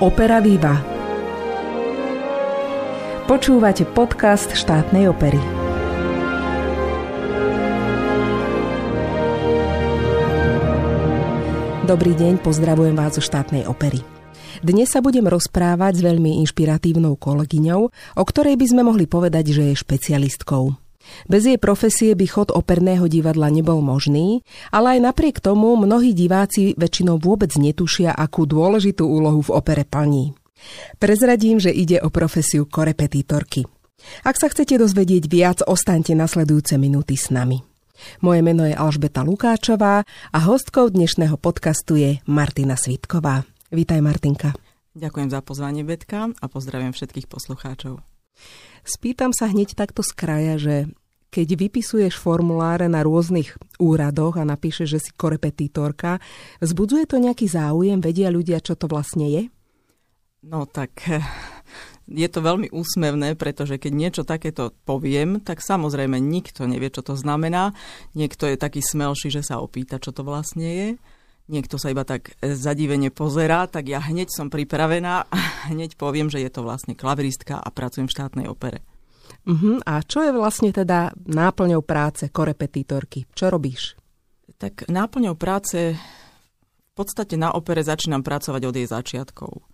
Opera 0.00 0.40
Viva. 0.40 0.80
Počúvate 3.28 3.84
podcast 3.84 4.48
štátnej 4.56 5.12
opery. 5.12 5.36
Dobrý 11.84 12.16
deň, 12.16 12.40
pozdravujem 12.40 12.96
vás 12.96 13.20
zo 13.20 13.20
štátnej 13.20 13.68
opery. 13.68 14.00
Dnes 14.64 14.88
sa 14.88 15.04
budem 15.04 15.28
rozprávať 15.28 16.00
s 16.00 16.04
veľmi 16.08 16.40
inšpiratívnou 16.48 17.20
kolegyňou, 17.20 17.80
o 17.92 18.24
ktorej 18.24 18.56
by 18.56 18.66
sme 18.72 18.88
mohli 18.88 19.04
povedať, 19.04 19.52
že 19.52 19.68
je 19.68 19.84
špecialistkou. 19.84 20.79
Bez 21.26 21.48
jej 21.48 21.56
profesie 21.56 22.12
by 22.14 22.26
chod 22.28 22.48
operného 22.52 23.08
divadla 23.08 23.48
nebol 23.48 23.80
možný, 23.80 24.44
ale 24.70 24.98
aj 24.98 25.10
napriek 25.12 25.36
tomu 25.40 25.74
mnohí 25.76 26.12
diváci 26.12 26.76
väčšinou 26.76 27.18
vôbec 27.18 27.50
netušia, 27.56 28.12
akú 28.12 28.44
dôležitú 28.44 29.04
úlohu 29.04 29.40
v 29.40 29.54
opere 29.54 29.84
plní. 29.88 30.36
Prezradím, 31.00 31.56
že 31.56 31.72
ide 31.72 32.00
o 32.04 32.12
profesiu 32.12 32.68
korepetitorky. 32.68 33.64
Ak 34.24 34.40
sa 34.40 34.48
chcete 34.48 34.80
dozvedieť 34.80 35.24
viac, 35.28 35.58
ostaňte 35.64 36.16
nasledujúce 36.16 36.80
minúty 36.80 37.16
s 37.16 37.28
nami. 37.28 37.60
Moje 38.24 38.40
meno 38.40 38.64
je 38.64 38.72
Alžbeta 38.72 39.20
Lukáčová 39.20 40.08
a 40.32 40.38
hostkou 40.40 40.88
dnešného 40.88 41.36
podcastu 41.36 42.00
je 42.00 42.10
Martina 42.24 42.80
Svitková. 42.80 43.44
Vítaj 43.68 44.00
Martinka. 44.00 44.56
Ďakujem 44.96 45.28
za 45.28 45.40
pozvanie 45.44 45.84
Betka 45.84 46.32
a 46.32 46.46
pozdravím 46.48 46.96
všetkých 46.96 47.28
poslucháčov. 47.28 48.09
Spýtam 48.84 49.30
sa 49.30 49.46
hneď 49.46 49.76
takto 49.76 50.00
z 50.00 50.12
kraja, 50.16 50.54
že 50.56 50.90
keď 51.30 51.54
vypisuješ 51.54 52.18
formuláre 52.18 52.90
na 52.90 53.06
rôznych 53.06 53.54
úradoch 53.78 54.34
a 54.34 54.42
napíšeš, 54.42 54.88
že 54.90 54.98
si 54.98 55.10
korepetitorka, 55.14 56.18
vzbudzuje 56.58 57.06
to 57.06 57.22
nejaký 57.22 57.46
záujem? 57.46 58.02
Vedia 58.02 58.34
ľudia, 58.34 58.58
čo 58.58 58.74
to 58.74 58.90
vlastne 58.90 59.30
je? 59.30 59.42
No 60.42 60.66
tak 60.66 61.06
je 62.10 62.28
to 62.32 62.40
veľmi 62.42 62.74
úsmevné, 62.74 63.38
pretože 63.38 63.78
keď 63.78 63.92
niečo 63.94 64.22
takéto 64.26 64.74
poviem, 64.82 65.38
tak 65.38 65.62
samozrejme 65.62 66.18
nikto 66.18 66.66
nevie, 66.66 66.90
čo 66.90 67.06
to 67.06 67.14
znamená. 67.14 67.70
Niekto 68.18 68.50
je 68.50 68.58
taký 68.58 68.82
smelší, 68.82 69.30
že 69.30 69.46
sa 69.46 69.62
opýta, 69.62 70.02
čo 70.02 70.10
to 70.10 70.26
vlastne 70.26 70.66
je. 70.66 70.88
Niekto 71.50 71.82
sa 71.82 71.90
iba 71.90 72.06
tak 72.06 72.38
zadívene 72.38 73.10
pozerá, 73.10 73.66
tak 73.66 73.90
ja 73.90 73.98
hneď 73.98 74.30
som 74.30 74.46
pripravená 74.46 75.26
a 75.26 75.38
hneď 75.74 75.98
poviem, 75.98 76.30
že 76.30 76.38
je 76.38 76.46
to 76.46 76.62
vlastne 76.62 76.94
klaviristka 76.94 77.58
a 77.58 77.68
pracujem 77.74 78.06
v 78.06 78.14
štátnej 78.14 78.46
opere. 78.46 78.86
Uh-huh. 79.50 79.82
A 79.82 79.98
čo 80.06 80.22
je 80.22 80.30
vlastne 80.30 80.70
teda 80.70 81.10
náplňou 81.26 81.82
práce 81.82 82.30
korepetitorky? 82.30 83.26
Čo 83.34 83.50
robíš? 83.50 83.98
Tak 84.62 84.86
náplňou 84.86 85.34
práce 85.34 85.98
v 86.90 86.92
podstate 86.94 87.34
na 87.34 87.50
opere 87.50 87.82
začínam 87.82 88.22
pracovať 88.22 88.62
od 88.70 88.74
jej 88.76 88.86
začiatkov. 88.86 89.69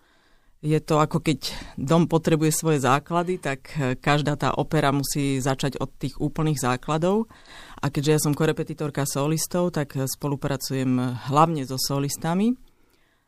Je 0.57 0.79
to 0.81 0.97
ako 0.97 1.21
keď 1.21 1.53
dom 1.77 2.09
potrebuje 2.09 2.49
svoje 2.49 2.81
základy, 2.81 3.37
tak 3.37 3.69
každá 4.01 4.33
tá 4.33 4.57
opera 4.57 4.89
musí 4.89 5.37
začať 5.37 5.77
od 5.77 5.93
tých 6.01 6.17
úplných 6.17 6.57
základov. 6.57 7.29
A 7.77 7.93
keďže 7.93 8.13
ja 8.17 8.19
som 8.25 8.33
korepetitorka 8.33 9.05
solistov, 9.05 9.69
tak 9.69 9.93
spolupracujem 9.93 10.97
hlavne 11.29 11.61
so 11.61 11.77
solistami. 11.77 12.57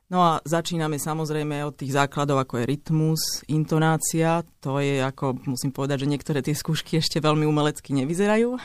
No 0.10 0.26
a 0.26 0.42
začíname 0.42 0.98
samozrejme 0.98 1.62
od 1.70 1.78
tých 1.78 1.94
základov, 1.94 2.42
ako 2.42 2.58
je 2.58 2.66
rytmus, 2.66 3.22
intonácia. 3.46 4.42
To 4.66 4.82
je 4.82 5.06
ako, 5.06 5.38
musím 5.46 5.70
povedať, 5.70 6.02
že 6.02 6.10
niektoré 6.10 6.42
tie 6.42 6.58
skúšky 6.58 6.98
ešte 6.98 7.22
veľmi 7.22 7.46
umelecky 7.46 7.94
nevyzerajú, 7.94 8.58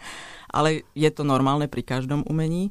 ale 0.56 0.84
je 0.92 1.08
to 1.08 1.24
normálne 1.24 1.72
pri 1.72 1.88
každom 1.88 2.20
umení. 2.28 2.68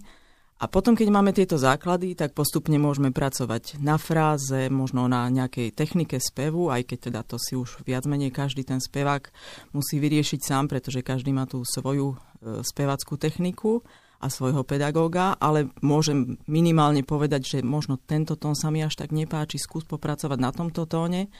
A 0.59 0.67
potom, 0.67 0.91
keď 0.91 1.07
máme 1.07 1.31
tieto 1.31 1.55
základy, 1.55 2.19
tak 2.19 2.35
postupne 2.35 2.75
môžeme 2.75 3.15
pracovať 3.15 3.79
na 3.79 3.95
fráze, 3.95 4.67
možno 4.67 5.07
na 5.07 5.31
nejakej 5.31 5.71
technike 5.71 6.19
spevu, 6.19 6.67
aj 6.67 6.83
keď 6.83 6.97
teda 7.07 7.21
to 7.23 7.39
si 7.39 7.55
už 7.55 7.79
viac 7.87 8.03
menej 8.03 8.35
každý 8.35 8.67
ten 8.67 8.83
spevák 8.83 9.31
musí 9.71 10.03
vyriešiť 10.03 10.39
sám, 10.43 10.67
pretože 10.67 10.99
každý 10.99 11.31
má 11.31 11.47
tú 11.47 11.63
svoju 11.63 12.11
e, 12.11 12.59
spevackú 12.59 13.15
techniku 13.15 13.87
a 14.19 14.27
svojho 14.27 14.67
pedagóga, 14.67 15.39
ale 15.39 15.71
môžem 15.79 16.35
minimálne 16.43 17.07
povedať, 17.07 17.55
že 17.55 17.59
možno 17.63 17.95
tento 17.95 18.35
tón 18.35 18.51
sa 18.51 18.67
mi 18.67 18.83
až 18.83 18.99
tak 18.99 19.15
nepáči, 19.15 19.55
skús 19.55 19.87
popracovať 19.87 20.39
na 20.43 20.51
tomto 20.51 20.83
tóne. 20.83 21.31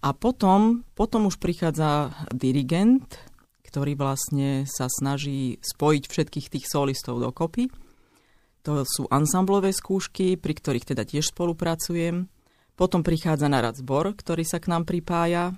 A 0.00 0.16
potom, 0.16 0.88
potom 0.96 1.28
už 1.28 1.36
prichádza 1.36 2.16
dirigent, 2.32 3.04
ktorý 3.68 3.92
vlastne 3.92 4.64
sa 4.64 4.88
snaží 4.88 5.60
spojiť 5.60 6.02
všetkých 6.08 6.46
tých 6.48 6.64
solistov 6.64 7.20
dokopy. 7.20 7.83
To 8.64 8.84
sú 8.88 9.04
ansamblové 9.12 9.76
skúšky, 9.76 10.40
pri 10.40 10.56
ktorých 10.56 10.96
teda 10.96 11.04
tiež 11.04 11.36
spolupracujem. 11.36 12.32
Potom 12.74 13.04
prichádza 13.04 13.46
narad 13.46 13.76
zbor, 13.76 14.16
ktorý 14.16 14.42
sa 14.42 14.58
k 14.58 14.72
nám 14.72 14.88
pripája. 14.88 15.52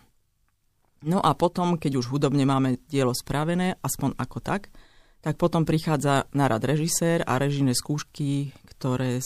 No 1.06 1.22
a 1.22 1.32
potom, 1.38 1.78
keď 1.78 2.02
už 2.02 2.10
hudobne 2.10 2.42
máme 2.42 2.82
dielo 2.90 3.14
spravené, 3.14 3.78
aspoň 3.78 4.18
ako 4.18 4.38
tak, 4.42 4.74
tak 5.22 5.38
potom 5.38 5.62
prichádza 5.62 6.26
na 6.34 6.50
rad 6.50 6.62
režisér 6.66 7.22
a 7.26 7.38
režijné 7.38 7.74
skúšky, 7.78 8.50
ktoré, 8.76 9.22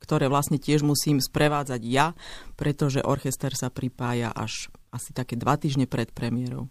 ktoré 0.00 0.26
vlastne 0.28 0.60
tiež 0.60 0.84
musím 0.84 1.20
sprevádzať 1.24 1.80
ja, 1.88 2.12
pretože 2.56 3.04
orchester 3.04 3.52
sa 3.56 3.72
pripája 3.72 4.28
až 4.32 4.68
asi 4.92 5.12
také 5.16 5.40
dva 5.40 5.56
týždne 5.56 5.88
pred 5.88 6.12
premiérou. 6.12 6.68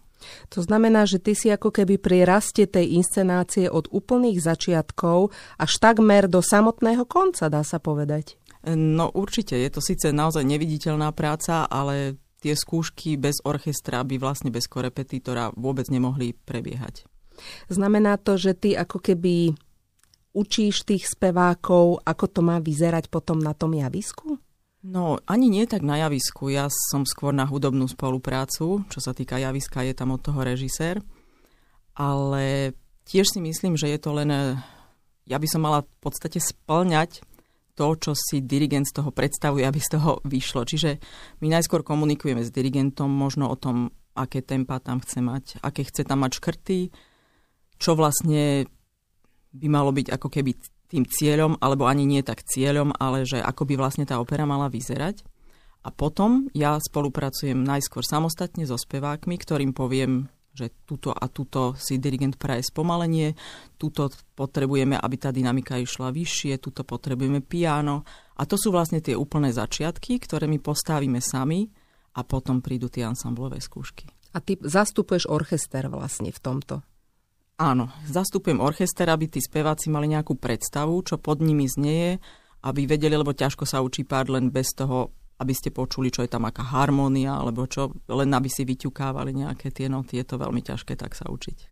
To 0.52 0.60
znamená, 0.60 1.08
že 1.08 1.18
ty 1.20 1.32
si 1.32 1.48
ako 1.48 1.72
keby 1.72 1.96
pri 1.96 2.28
raste 2.28 2.68
tej 2.68 2.96
inscenácie 2.96 3.66
od 3.68 3.88
úplných 3.88 4.40
začiatkov 4.40 5.32
až 5.56 5.72
takmer 5.80 6.28
do 6.28 6.44
samotného 6.44 7.04
konca, 7.08 7.48
dá 7.48 7.64
sa 7.64 7.80
povedať. 7.80 8.36
No 8.68 9.08
určite, 9.16 9.56
je 9.56 9.70
to 9.72 9.80
síce 9.80 10.12
naozaj 10.12 10.44
neviditeľná 10.44 11.16
práca, 11.16 11.64
ale 11.64 12.20
tie 12.44 12.52
skúšky 12.52 13.16
bez 13.16 13.40
orchestra 13.44 14.04
by 14.04 14.16
vlastne 14.20 14.52
bez 14.52 14.68
korepetitora 14.68 15.52
vôbec 15.56 15.88
nemohli 15.88 16.36
prebiehať. 16.36 17.08
Znamená 17.72 18.20
to, 18.20 18.36
že 18.36 18.52
ty 18.52 18.76
ako 18.76 19.00
keby 19.00 19.56
učíš 20.36 20.84
tých 20.84 21.08
spevákov, 21.08 22.04
ako 22.04 22.24
to 22.28 22.40
má 22.44 22.60
vyzerať 22.60 23.08
potom 23.08 23.40
na 23.40 23.56
tom 23.56 23.72
javisku? 23.72 24.36
No, 24.80 25.20
ani 25.28 25.52
nie 25.52 25.68
tak 25.68 25.84
na 25.84 26.00
javisku. 26.00 26.48
Ja 26.48 26.72
som 26.72 27.04
skôr 27.04 27.36
na 27.36 27.44
hudobnú 27.44 27.84
spoluprácu. 27.84 28.80
Čo 28.88 29.00
sa 29.00 29.12
týka 29.12 29.36
javiska, 29.36 29.84
je 29.84 29.92
tam 29.92 30.16
od 30.16 30.24
toho 30.24 30.40
režisér. 30.40 31.04
Ale 31.92 32.72
tiež 33.04 33.28
si 33.28 33.40
myslím, 33.44 33.76
že 33.76 33.92
je 33.92 33.98
to 34.00 34.16
len... 34.16 34.56
Ja 35.28 35.36
by 35.36 35.46
som 35.46 35.62
mala 35.62 35.84
v 35.84 35.92
podstate 36.00 36.40
splňať 36.40 37.20
to, 37.76 37.86
čo 37.96 38.12
si 38.16 38.40
dirigent 38.40 38.88
z 38.88 39.00
toho 39.00 39.12
predstavuje, 39.12 39.68
aby 39.68 39.80
z 39.80 40.00
toho 40.00 40.24
vyšlo. 40.24 40.64
Čiže 40.64 40.96
my 41.44 41.52
najskôr 41.52 41.84
komunikujeme 41.84 42.40
s 42.40 42.52
dirigentom 42.52 43.12
možno 43.12 43.52
o 43.52 43.56
tom, 43.60 43.92
aké 44.16 44.40
tempa 44.40 44.80
tam 44.80 45.00
chce 45.04 45.20
mať, 45.20 45.44
aké 45.60 45.84
chce 45.84 46.08
tam 46.08 46.24
mať 46.24 46.40
škrty, 46.40 46.78
čo 47.80 47.96
vlastne 47.96 48.64
by 49.52 49.66
malo 49.68 49.92
byť 49.92 50.12
ako 50.12 50.28
keby 50.28 50.56
tým 50.90 51.06
cieľom, 51.06 51.56
alebo 51.62 51.86
ani 51.86 52.04
nie 52.04 52.26
tak 52.26 52.42
cieľom, 52.42 52.90
ale 52.98 53.22
že 53.22 53.38
ako 53.38 53.62
by 53.64 53.74
vlastne 53.78 54.04
tá 54.04 54.18
opera 54.18 54.42
mala 54.42 54.66
vyzerať. 54.66 55.22
A 55.80 55.88
potom 55.88 56.50
ja 56.52 56.76
spolupracujem 56.76 57.56
najskôr 57.56 58.04
samostatne 58.04 58.68
so 58.68 58.76
spevákmi, 58.76 59.40
ktorým 59.40 59.72
poviem, 59.72 60.28
že 60.50 60.74
tuto 60.84 61.14
a 61.14 61.24
tuto 61.30 61.78
si 61.78 61.96
dirigent 61.96 62.36
praje 62.36 62.68
spomalenie, 62.68 63.38
tuto 63.78 64.10
potrebujeme, 64.36 64.98
aby 64.98 65.16
tá 65.16 65.30
dynamika 65.30 65.78
išla 65.78 66.12
vyššie, 66.12 66.60
tuto 66.60 66.82
potrebujeme 66.84 67.40
piano. 67.40 68.04
A 68.36 68.44
to 68.44 68.58
sú 68.58 68.74
vlastne 68.74 69.00
tie 69.00 69.14
úplné 69.16 69.54
začiatky, 69.54 70.20
ktoré 70.20 70.50
my 70.50 70.58
postavíme 70.60 71.22
sami 71.22 71.70
a 72.18 72.26
potom 72.26 72.60
prídu 72.60 72.90
tie 72.90 73.06
ansamblové 73.06 73.62
skúšky. 73.62 74.10
A 74.34 74.42
ty 74.42 74.58
zastupuješ 74.60 75.30
orchester 75.30 75.86
vlastne 75.88 76.34
v 76.34 76.40
tomto? 76.42 76.82
Áno, 77.60 77.92
zastupujem 78.08 78.56
orchester, 78.56 79.04
aby 79.12 79.28
tí 79.28 79.36
speváci 79.36 79.92
mali 79.92 80.08
nejakú 80.08 80.32
predstavu, 80.40 80.96
čo 81.04 81.20
pod 81.20 81.44
nimi 81.44 81.68
znieje, 81.68 82.16
aby 82.64 82.88
vedeli, 82.88 83.12
lebo 83.12 83.36
ťažko 83.36 83.68
sa 83.68 83.84
učí 83.84 84.08
pár 84.08 84.32
len 84.32 84.48
bez 84.48 84.72
toho, 84.72 85.12
aby 85.36 85.52
ste 85.52 85.68
počuli, 85.68 86.08
čo 86.08 86.24
je 86.24 86.32
tam 86.32 86.48
aká 86.48 86.64
harmónia, 86.64 87.36
alebo 87.36 87.68
čo, 87.68 87.92
len 88.08 88.32
aby 88.32 88.48
si 88.48 88.64
vyťukávali 88.64 89.44
nejaké 89.44 89.68
tie 89.68 89.92
noty. 89.92 90.16
Je 90.16 90.24
to 90.24 90.40
veľmi 90.40 90.64
ťažké 90.64 90.96
tak 90.96 91.12
sa 91.12 91.28
učiť. 91.28 91.68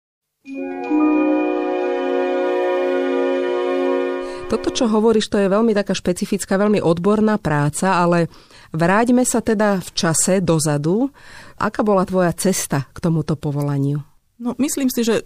Toto, 4.53 4.69
čo 4.77 4.93
hovoríš, 4.93 5.33
to 5.33 5.41
je 5.41 5.49
veľmi 5.49 5.73
taká 5.73 5.97
špecifická, 5.97 6.61
veľmi 6.61 6.85
odborná 6.85 7.41
práca, 7.41 7.97
ale 7.97 8.29
vráťme 8.77 9.25
sa 9.25 9.41
teda 9.41 9.81
v 9.81 9.91
čase 9.97 10.45
dozadu. 10.45 11.09
Aká 11.57 11.81
bola 11.81 12.05
tvoja 12.05 12.37
cesta 12.37 12.93
k 12.93 13.01
tomuto 13.01 13.41
povolaniu? 13.41 14.05
No, 14.37 14.53
myslím 14.61 14.93
si, 14.93 15.01
že 15.01 15.25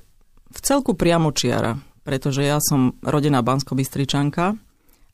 v 0.52 0.58
celku 0.60 0.92
priamočiara, 0.92 1.80
pretože 2.04 2.44
ja 2.44 2.60
som 2.60 2.94
rodená 3.00 3.40
bansko 3.40 3.72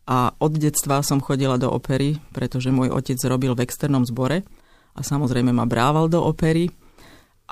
a 0.08 0.32
od 0.40 0.52
detstva 0.56 1.04
som 1.04 1.20
chodila 1.20 1.60
do 1.60 1.68
opery, 1.68 2.16
pretože 2.32 2.72
môj 2.72 2.90
otec 2.90 3.20
robil 3.28 3.52
v 3.52 3.62
externom 3.68 4.08
zbore 4.08 4.40
a 4.96 5.00
samozrejme 5.04 5.52
ma 5.52 5.68
brával 5.68 6.08
do 6.08 6.24
opery 6.24 6.72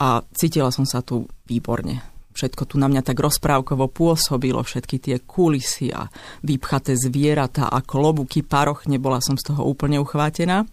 a 0.00 0.24
cítila 0.32 0.72
som 0.72 0.88
sa 0.88 1.04
tu 1.04 1.28
výborne. 1.44 2.00
Všetko 2.36 2.68
tu 2.68 2.76
na 2.76 2.88
mňa 2.88 3.00
tak 3.00 3.16
rozprávkovo 3.16 3.88
pôsobilo, 3.88 4.60
všetky 4.60 4.96
tie 5.00 5.16
kulisy 5.24 5.88
a 5.88 6.04
vypchaté 6.44 6.92
zvieratá 6.92 7.72
a 7.72 7.80
klobuky, 7.80 8.44
paroch, 8.44 8.84
nebola 8.84 9.24
som 9.24 9.40
z 9.40 9.52
toho 9.52 9.64
úplne 9.64 9.96
uchvátená. 9.96 10.68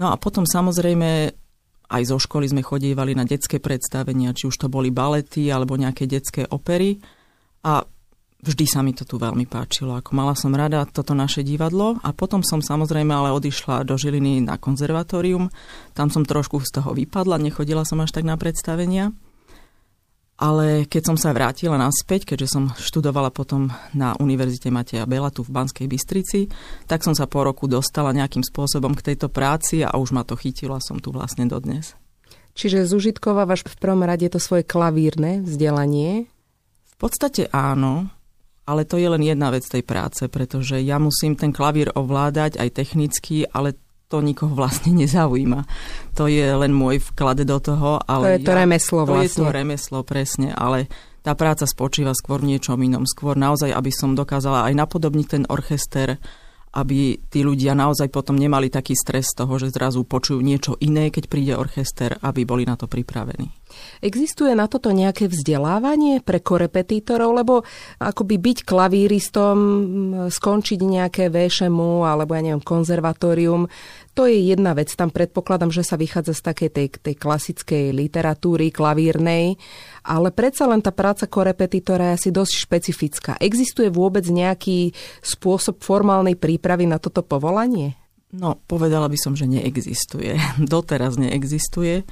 No 0.00 0.06
a 0.08 0.16
potom 0.16 0.48
samozrejme 0.48 1.36
aj 1.90 2.02
zo 2.06 2.16
školy 2.22 2.46
sme 2.46 2.62
chodívali 2.62 3.18
na 3.18 3.26
detské 3.26 3.58
predstavenia, 3.58 4.30
či 4.30 4.46
už 4.46 4.56
to 4.56 4.66
boli 4.70 4.94
balety 4.94 5.50
alebo 5.50 5.74
nejaké 5.74 6.06
detské 6.06 6.46
opery. 6.46 7.02
A 7.66 7.82
vždy 8.40 8.64
sa 8.64 8.80
mi 8.80 8.94
to 8.94 9.04
tu 9.04 9.18
veľmi 9.18 9.44
páčilo. 9.44 9.98
Ako 9.98 10.14
mala 10.14 10.38
som 10.38 10.54
rada 10.54 10.86
toto 10.86 11.12
naše 11.12 11.42
divadlo 11.42 11.98
a 12.00 12.14
potom 12.14 12.40
som 12.40 12.62
samozrejme 12.62 13.10
ale 13.10 13.34
odišla 13.34 13.84
do 13.84 13.98
Žiliny 13.98 14.40
na 14.46 14.56
konzervatórium. 14.56 15.50
Tam 15.92 16.08
som 16.08 16.24
trošku 16.24 16.62
z 16.62 16.80
toho 16.80 16.94
vypadla, 16.94 17.42
nechodila 17.42 17.82
som 17.84 18.00
až 18.00 18.14
tak 18.14 18.24
na 18.24 18.38
predstavenia. 18.38 19.12
Ale 20.40 20.88
keď 20.88 21.02
som 21.04 21.16
sa 21.20 21.36
vrátila 21.36 21.76
naspäť, 21.76 22.32
keďže 22.32 22.48
som 22.48 22.72
študovala 22.72 23.28
potom 23.28 23.68
na 23.92 24.16
Univerzite 24.16 24.72
Mateja 24.72 25.04
Bela 25.04 25.28
tu 25.28 25.44
v 25.44 25.52
Banskej 25.52 25.84
Bystrici, 25.84 26.48
tak 26.88 27.04
som 27.04 27.12
sa 27.12 27.28
po 27.28 27.44
roku 27.44 27.68
dostala 27.68 28.16
nejakým 28.16 28.40
spôsobom 28.40 28.96
k 28.96 29.12
tejto 29.12 29.28
práci 29.28 29.84
a 29.84 29.92
už 30.00 30.16
ma 30.16 30.24
to 30.24 30.40
chytilo 30.40 30.72
a 30.72 30.80
som 30.80 30.96
tu 30.96 31.12
vlastne 31.12 31.44
dodnes. 31.44 31.92
Čiže 32.56 32.88
zužitkovávaš 32.88 33.68
v 33.68 33.76
prvom 33.76 34.00
rade 34.00 34.32
to 34.32 34.40
svoje 34.40 34.64
klavírne 34.64 35.44
vzdelanie? 35.44 36.32
V 36.88 36.94
podstate 36.96 37.52
áno, 37.52 38.08
ale 38.64 38.88
to 38.88 38.96
je 38.96 39.12
len 39.12 39.20
jedna 39.20 39.52
vec 39.52 39.68
tej 39.68 39.84
práce, 39.84 40.24
pretože 40.32 40.80
ja 40.80 40.96
musím 40.96 41.36
ten 41.36 41.52
klavír 41.52 41.92
ovládať 41.92 42.56
aj 42.56 42.68
technicky, 42.72 43.44
ale 43.44 43.76
to 44.10 44.18
nikoho 44.18 44.58
vlastne 44.58 44.90
nezaujíma. 44.98 45.70
To 46.18 46.26
je 46.26 46.42
len 46.42 46.74
môj 46.74 46.98
vklad 47.14 47.46
do 47.46 47.62
toho. 47.62 48.02
Ale 48.10 48.26
to 48.26 48.30
je 48.34 48.38
to 48.42 48.52
ja, 48.52 48.58
remeslo 48.66 49.00
vlastne. 49.06 49.22
To 49.22 49.26
je 49.30 49.38
to 49.38 49.46
remeslo, 49.54 49.98
presne, 50.02 50.50
ale 50.50 50.90
tá 51.22 51.38
práca 51.38 51.62
spočíva 51.62 52.10
skôr 52.18 52.42
v 52.42 52.56
niečom 52.56 52.80
inom. 52.82 53.06
Skôr 53.06 53.38
naozaj, 53.38 53.70
aby 53.70 53.94
som 53.94 54.18
dokázala 54.18 54.66
aj 54.66 54.74
napodobniť 54.74 55.26
ten 55.30 55.44
orchester, 55.46 56.18
aby 56.70 57.18
tí 57.26 57.42
ľudia 57.42 57.74
naozaj 57.74 58.14
potom 58.14 58.38
nemali 58.38 58.70
taký 58.70 58.94
stres 58.94 59.34
z 59.34 59.42
toho, 59.42 59.58
že 59.58 59.74
zrazu 59.74 60.06
počujú 60.06 60.38
niečo 60.38 60.78
iné, 60.78 61.10
keď 61.10 61.24
príde 61.26 61.54
orchester, 61.58 62.14
aby 62.22 62.46
boli 62.46 62.62
na 62.62 62.78
to 62.78 62.86
pripravení. 62.86 63.50
Existuje 64.02 64.54
na 64.54 64.66
toto 64.66 64.90
nejaké 64.90 65.30
vzdelávanie 65.30 66.22
pre 66.22 66.42
korepetítorov, 66.42 67.30
lebo 67.34 67.54
akoby 68.02 68.38
byť 68.38 68.58
klavíristom, 68.66 69.56
skončiť 70.30 70.80
nejaké 70.82 71.24
VŠMU 71.30 72.06
alebo 72.06 72.34
ja 72.34 72.42
neviem, 72.42 72.62
konzervatórium, 72.62 73.70
to 74.14 74.26
je 74.26 74.52
jedna 74.52 74.74
vec. 74.74 74.90
Tam 74.94 75.14
predpokladám, 75.14 75.70
že 75.70 75.86
sa 75.86 75.94
vychádza 75.94 76.34
z 76.34 76.42
takej 76.42 76.70
tej, 76.70 76.86
tej 76.98 77.14
klasickej 77.14 77.94
literatúry, 77.94 78.74
klavírnej, 78.74 79.54
ale 80.04 80.32
predsa 80.34 80.66
len 80.70 80.80
tá 80.80 80.90
práca 80.90 81.28
korepetitora 81.28 82.12
je 82.12 82.16
asi 82.16 82.30
dosť 82.32 82.52
špecifická. 82.66 83.32
Existuje 83.40 83.92
vôbec 83.92 84.24
nejaký 84.26 84.92
spôsob 85.20 85.80
formálnej 85.84 86.36
prípravy 86.36 86.88
na 86.88 86.96
toto 86.96 87.20
povolanie? 87.20 87.96
No, 88.30 88.58
povedala 88.70 89.10
by 89.10 89.18
som, 89.18 89.34
že 89.34 89.50
neexistuje. 89.50 90.38
Doteraz 90.72 91.18
neexistuje. 91.18 92.06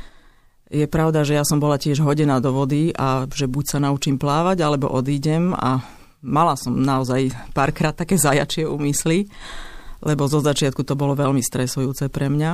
Je 0.69 0.85
pravda, 0.85 1.25
že 1.25 1.38
ja 1.38 1.49
som 1.49 1.56
bola 1.56 1.81
tiež 1.81 2.05
hodená 2.05 2.44
do 2.44 2.52
vody 2.52 2.93
a 2.93 3.25
že 3.32 3.49
buď 3.49 3.64
sa 3.64 3.79
naučím 3.81 4.20
plávať, 4.20 4.61
alebo 4.61 4.93
odídem 4.93 5.56
a 5.56 5.81
mala 6.20 6.61
som 6.61 6.76
naozaj 6.76 7.32
párkrát 7.56 7.96
také 7.96 8.20
zajačie 8.20 8.69
úmysly 8.69 9.32
lebo 10.02 10.31
zo 10.31 10.38
začiatku 10.38 10.87
to 10.87 10.94
bolo 10.94 11.19
veľmi 11.19 11.43
stresujúce 11.43 12.06
pre 12.11 12.31
mňa. 12.31 12.50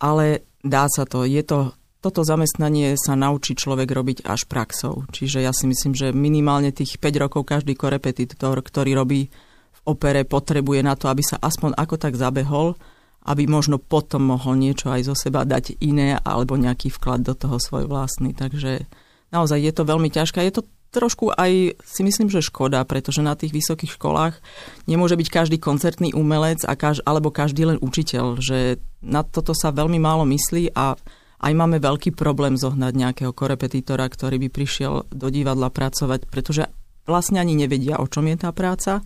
Ale 0.00 0.44
dá 0.64 0.88
sa 0.88 1.04
to. 1.04 1.28
Je 1.28 1.44
to 1.44 1.76
toto 2.04 2.20
zamestnanie 2.20 3.00
sa 3.00 3.16
naučí 3.16 3.56
človek 3.56 3.88
robiť 3.88 4.18
až 4.28 4.44
praxou. 4.44 5.08
Čiže 5.08 5.40
ja 5.40 5.56
si 5.56 5.64
myslím, 5.64 5.96
že 5.96 6.12
minimálne 6.12 6.68
tých 6.68 7.00
5 7.00 7.24
rokov 7.24 7.48
každý 7.48 7.72
korepetitor, 7.72 8.60
ktorý 8.60 8.92
robí 8.92 9.32
v 9.72 9.80
opere, 9.88 10.28
potrebuje 10.28 10.84
na 10.84 11.00
to, 11.00 11.08
aby 11.08 11.24
sa 11.24 11.40
aspoň 11.40 11.72
ako 11.72 11.96
tak 11.96 12.20
zabehol, 12.20 12.76
aby 13.24 13.48
možno 13.48 13.80
potom 13.80 14.36
mohol 14.36 14.60
niečo 14.60 14.92
aj 14.92 15.08
zo 15.08 15.16
seba 15.16 15.48
dať 15.48 15.80
iné 15.80 16.20
alebo 16.20 16.60
nejaký 16.60 16.92
vklad 16.92 17.24
do 17.24 17.32
toho 17.32 17.56
svoj 17.56 17.88
vlastný. 17.88 18.36
Takže 18.36 18.84
naozaj 19.32 19.64
je 19.64 19.72
to 19.72 19.88
veľmi 19.88 20.12
ťažké. 20.12 20.44
Je 20.44 20.60
to 20.60 20.68
trošku 20.92 21.32
aj 21.32 21.80
si 21.80 22.02
myslím, 22.04 22.28
že 22.28 22.44
škoda, 22.44 22.84
pretože 22.84 23.24
na 23.24 23.32
tých 23.32 23.56
vysokých 23.56 23.96
školách 23.96 24.38
nemôže 24.84 25.16
byť 25.16 25.28
každý 25.32 25.56
koncertný 25.56 26.12
umelec 26.12 26.68
a 26.68 26.76
kaž, 26.76 27.00
alebo 27.08 27.32
každý 27.32 27.64
len 27.64 27.78
učiteľ, 27.80 28.38
že 28.44 28.78
na 29.00 29.24
toto 29.24 29.56
sa 29.56 29.72
veľmi 29.72 29.96
málo 29.96 30.28
myslí 30.28 30.76
a 30.76 30.94
aj 31.40 31.52
máme 31.52 31.82
veľký 31.82 32.14
problém 32.14 32.54
zohnať 32.54 32.92
nejakého 32.94 33.32
korepetitora, 33.34 34.06
ktorý 34.06 34.38
by 34.46 34.48
prišiel 34.48 34.94
do 35.10 35.28
divadla 35.28 35.68
pracovať, 35.68 36.30
pretože 36.30 36.70
vlastne 37.04 37.40
ani 37.40 37.58
nevedia, 37.58 38.00
o 38.00 38.06
čom 38.08 38.28
je 38.30 38.36
tá 38.38 38.50
práca. 38.54 39.04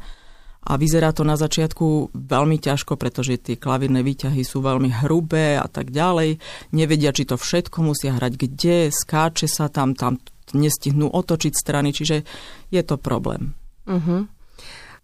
A 0.69 0.76
vyzerá 0.76 1.16
to 1.16 1.25
na 1.25 1.38
začiatku 1.38 2.12
veľmi 2.12 2.60
ťažko, 2.60 2.98
pretože 3.00 3.40
tie 3.40 3.56
klavírne 3.56 4.04
výťahy 4.04 4.42
sú 4.44 4.60
veľmi 4.60 5.00
hrubé 5.00 5.56
a 5.56 5.64
tak 5.64 5.94
ďalej. 5.94 6.36
Nevedia, 6.76 7.14
či 7.14 7.25
to 7.25 7.40
všetko 7.40 7.80
musia 7.80 8.12
hrať 8.12 8.32
kde, 8.36 8.78
skáče 8.92 9.48
sa 9.48 9.72
tam, 9.72 9.96
tam 9.96 10.20
nestihnú 10.52 11.08
otočiť 11.08 11.52
strany, 11.56 11.96
čiže 11.96 12.26
je 12.69 12.82
to 12.84 13.00
problém. 13.00 13.56
Uh-huh. 13.88 14.28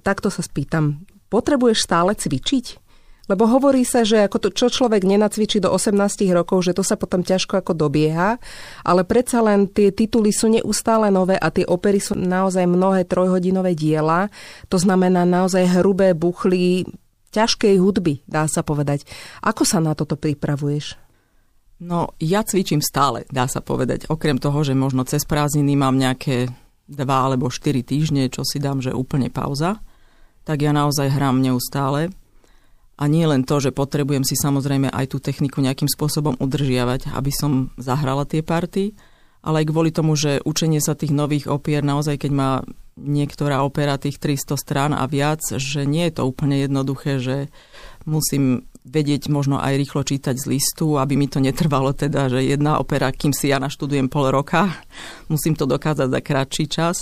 Takto 0.05 0.29
sa 0.29 0.45
spýtam, 0.45 1.09
potrebuješ 1.33 1.81
stále 1.81 2.13
cvičiť? 2.13 2.84
Lebo 3.25 3.49
hovorí 3.49 3.89
sa, 3.89 4.05
že 4.05 4.21
ako 4.21 4.37
to, 4.37 4.49
čo 4.53 4.69
človek 4.69 5.09
nenacvičí 5.09 5.57
do 5.57 5.73
18 5.73 5.97
rokov, 6.37 6.69
že 6.69 6.77
to 6.77 6.85
sa 6.85 7.01
potom 7.01 7.25
ťažko 7.25 7.65
ako 7.65 7.73
dobieha, 7.73 8.37
ale 8.85 9.03
predsa 9.09 9.41
len 9.41 9.65
tie 9.65 9.89
tituly 9.89 10.29
sú 10.29 10.53
neustále 10.53 11.09
nové 11.09 11.41
a 11.41 11.49
tie 11.49 11.65
opery 11.65 12.05
sú 12.05 12.13
naozaj 12.21 12.69
mnohé 12.69 13.09
trojhodinové 13.09 13.73
diela. 13.73 14.29
To 14.69 14.77
znamená 14.77 15.25
naozaj 15.25 15.81
hrubé 15.81 16.13
buchly 16.13 16.85
ťažkej 17.33 17.81
hudby, 17.81 18.21
dá 18.29 18.45
sa 18.45 18.61
povedať. 18.61 19.09
Ako 19.41 19.65
sa 19.65 19.81
na 19.81 19.97
toto 19.97 20.15
pripravuješ? 20.21 21.01
No, 21.83 22.15
ja 22.23 22.47
cvičím 22.47 22.79
stále, 22.79 23.27
dá 23.33 23.51
sa 23.51 23.59
povedať. 23.59 24.07
Okrem 24.07 24.39
toho, 24.39 24.63
že 24.63 24.79
možno 24.79 25.03
cez 25.09 25.27
prázdniny 25.27 25.75
mám 25.75 25.99
nejaké 25.99 26.47
dva 26.87 27.27
alebo 27.27 27.51
štyri 27.51 27.83
týždne, 27.83 28.29
čo 28.29 28.45
si 28.47 28.61
dám, 28.61 28.79
že 28.85 28.95
úplne 28.95 29.33
pauza, 29.33 29.81
tak 30.45 30.61
ja 30.61 30.71
naozaj 30.71 31.09
hrám 31.11 31.41
neustále. 31.41 32.13
A 32.95 33.11
nie 33.11 33.27
len 33.27 33.43
to, 33.43 33.59
že 33.59 33.75
potrebujem 33.75 34.23
si 34.23 34.39
samozrejme 34.39 34.87
aj 34.87 35.11
tú 35.11 35.19
techniku 35.19 35.59
nejakým 35.59 35.91
spôsobom 35.91 36.39
udržiavať, 36.39 37.11
aby 37.11 37.31
som 37.35 37.75
zahrala 37.75 38.23
tie 38.23 38.47
party, 38.47 38.95
ale 39.45 39.63
aj 39.63 39.69
kvôli 39.75 39.91
tomu, 39.91 40.15
že 40.15 40.41
učenie 40.47 40.79
sa 40.79 40.95
tých 40.95 41.11
nových 41.11 41.51
opier, 41.51 41.83
naozaj 41.83 42.23
keď 42.23 42.33
má 42.33 42.51
niektorá 42.95 43.67
opera 43.67 43.99
tých 43.99 44.23
300 44.23 44.55
strán 44.55 44.93
a 44.95 45.05
viac, 45.11 45.43
že 45.43 45.83
nie 45.83 46.07
je 46.09 46.23
to 46.23 46.23
úplne 46.31 46.63
jednoduché, 46.63 47.19
že 47.19 47.51
musím 48.07 48.71
vedieť 48.85 49.33
možno 49.33 49.57
aj 49.59 49.81
rýchlo 49.81 50.05
čítať 50.05 50.37
z 50.37 50.47
listu, 50.47 51.01
aby 51.01 51.17
mi 51.17 51.27
to 51.27 51.41
netrvalo 51.41 51.97
teda, 51.97 52.29
že 52.29 52.45
jedna 52.45 52.77
opera, 52.77 53.09
kým 53.11 53.33
si 53.33 53.49
ja 53.49 53.59
naštudujem 53.59 54.13
pol 54.13 54.31
roka, 54.31 54.71
musím 55.33 55.59
to 55.59 55.67
dokázať 55.67 56.09
za 56.09 56.21
krátší 56.21 56.65
čas. 56.71 56.97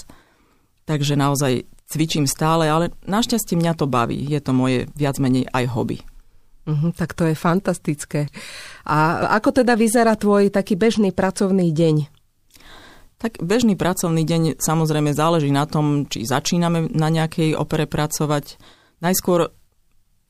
Takže 0.83 1.15
naozaj 1.15 1.63
cvičím 1.93 2.25
stále, 2.25 2.73
ale 2.73 2.97
našťastie 3.05 3.61
mňa 3.61 3.73
to 3.77 3.85
baví. 3.85 4.17
Je 4.17 4.41
to 4.41 4.57
moje 4.57 4.89
viac 4.97 5.21
menej 5.21 5.45
aj 5.53 5.69
hobby. 5.77 6.01
Uh-huh, 6.65 6.95
tak 6.97 7.13
to 7.13 7.29
je 7.29 7.37
fantastické. 7.37 8.33
A 8.89 9.29
ako 9.37 9.61
teda 9.61 9.77
vyzerá 9.77 10.17
tvoj 10.17 10.49
taký 10.49 10.79
bežný 10.79 11.13
pracovný 11.13 11.69
deň? 11.75 12.09
Tak 13.21 13.39
bežný 13.39 13.79
pracovný 13.79 14.27
deň 14.27 14.59
samozrejme 14.59 15.15
záleží 15.15 15.51
na 15.55 15.69
tom, 15.69 16.11
či 16.11 16.27
začíname 16.27 16.91
na 16.91 17.07
nejakej 17.07 17.55
opere 17.55 17.87
pracovať. 17.87 18.59
Najskôr 18.99 19.55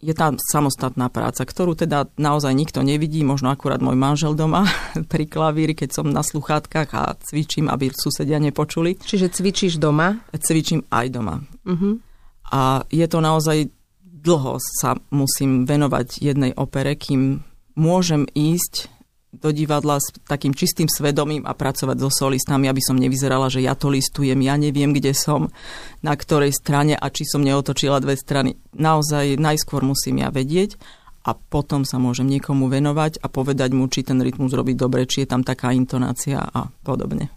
je 0.02 0.10
tá 0.12 0.34
samostatná 0.50 1.06
práca, 1.06 1.46
ktorú 1.46 1.78
teda 1.78 2.10
naozaj 2.18 2.50
nikto 2.50 2.82
nevidí, 2.82 3.22
možno 3.22 3.54
akurát 3.54 3.78
môj 3.78 3.94
manžel 3.94 4.34
doma 4.34 4.66
pri 5.12 5.24
klavíri, 5.30 5.78
keď 5.78 6.02
som 6.02 6.06
na 6.10 6.26
sluchátkach 6.26 6.90
a 6.92 7.14
cvičím, 7.22 7.70
aby 7.70 7.94
susedia 7.94 8.42
nepočuli. 8.42 8.98
Čiže 8.98 9.30
cvičíš 9.30 9.78
doma? 9.78 10.18
Cvičím 10.34 10.82
aj 10.90 11.06
doma. 11.08 11.40
Uh-huh. 11.62 12.02
A 12.52 12.84
je 12.90 13.06
to 13.06 13.22
naozaj 13.22 13.70
dlho 14.22 14.58
sa 14.60 14.98
musím 15.10 15.66
venovať 15.66 16.22
jednej 16.22 16.52
opere, 16.54 16.94
kým 16.94 17.42
môžem 17.74 18.28
ísť 18.36 18.91
do 19.32 19.48
divadla 19.48 19.96
s 19.96 20.12
takým 20.28 20.52
čistým 20.52 20.92
svedomím 20.92 21.48
a 21.48 21.56
pracovať 21.56 21.96
so 21.96 22.12
solistami, 22.12 22.68
aby 22.68 22.84
som 22.84 23.00
nevyzerala, 23.00 23.48
že 23.48 23.64
ja 23.64 23.72
to 23.72 23.88
listujem, 23.88 24.36
ja 24.44 24.60
neviem, 24.60 24.92
kde 24.92 25.16
som, 25.16 25.48
na 26.04 26.12
ktorej 26.12 26.52
strane 26.52 26.92
a 26.92 27.06
či 27.08 27.24
som 27.24 27.40
neotočila 27.40 27.96
dve 28.04 28.20
strany. 28.20 28.60
Naozaj 28.76 29.40
najskôr 29.40 29.80
musím 29.80 30.20
ja 30.20 30.28
vedieť 30.28 30.76
a 31.24 31.32
potom 31.32 31.88
sa 31.88 31.96
môžem 31.96 32.28
niekomu 32.28 32.68
venovať 32.68 33.24
a 33.24 33.32
povedať 33.32 33.72
mu, 33.72 33.88
či 33.88 34.04
ten 34.04 34.20
rytmus 34.20 34.52
robí 34.52 34.76
dobre, 34.76 35.08
či 35.08 35.24
je 35.24 35.32
tam 35.32 35.40
taká 35.40 35.72
intonácia 35.72 36.36
a 36.36 36.68
podobne. 36.84 37.32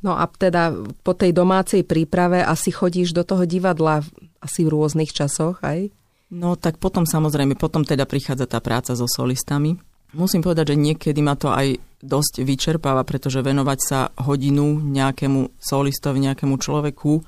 No 0.00 0.16
a 0.16 0.24
teda 0.30 0.72
po 1.02 1.12
tej 1.12 1.34
domácej 1.34 1.82
príprave 1.84 2.40
asi 2.40 2.70
chodíš 2.70 3.12
do 3.12 3.26
toho 3.26 3.44
divadla 3.44 4.00
asi 4.38 4.62
v 4.64 4.70
rôznych 4.70 5.10
časoch, 5.10 5.60
aj? 5.60 5.90
No 6.30 6.54
tak 6.54 6.78
potom 6.78 7.02
samozrejme, 7.02 7.58
potom 7.58 7.82
teda 7.82 8.06
prichádza 8.06 8.46
tá 8.46 8.62
práca 8.62 8.94
so 8.94 9.10
solistami 9.10 9.76
Musím 10.16 10.40
povedať, 10.40 10.72
že 10.72 10.80
niekedy 10.80 11.20
ma 11.20 11.36
to 11.36 11.52
aj 11.52 11.76
dosť 12.00 12.46
vyčerpáva, 12.46 13.04
pretože 13.04 13.44
venovať 13.44 13.78
sa 13.82 14.08
hodinu 14.24 14.80
nejakému 14.80 15.60
solistovi, 15.60 16.24
nejakému 16.24 16.56
človeku, 16.56 17.20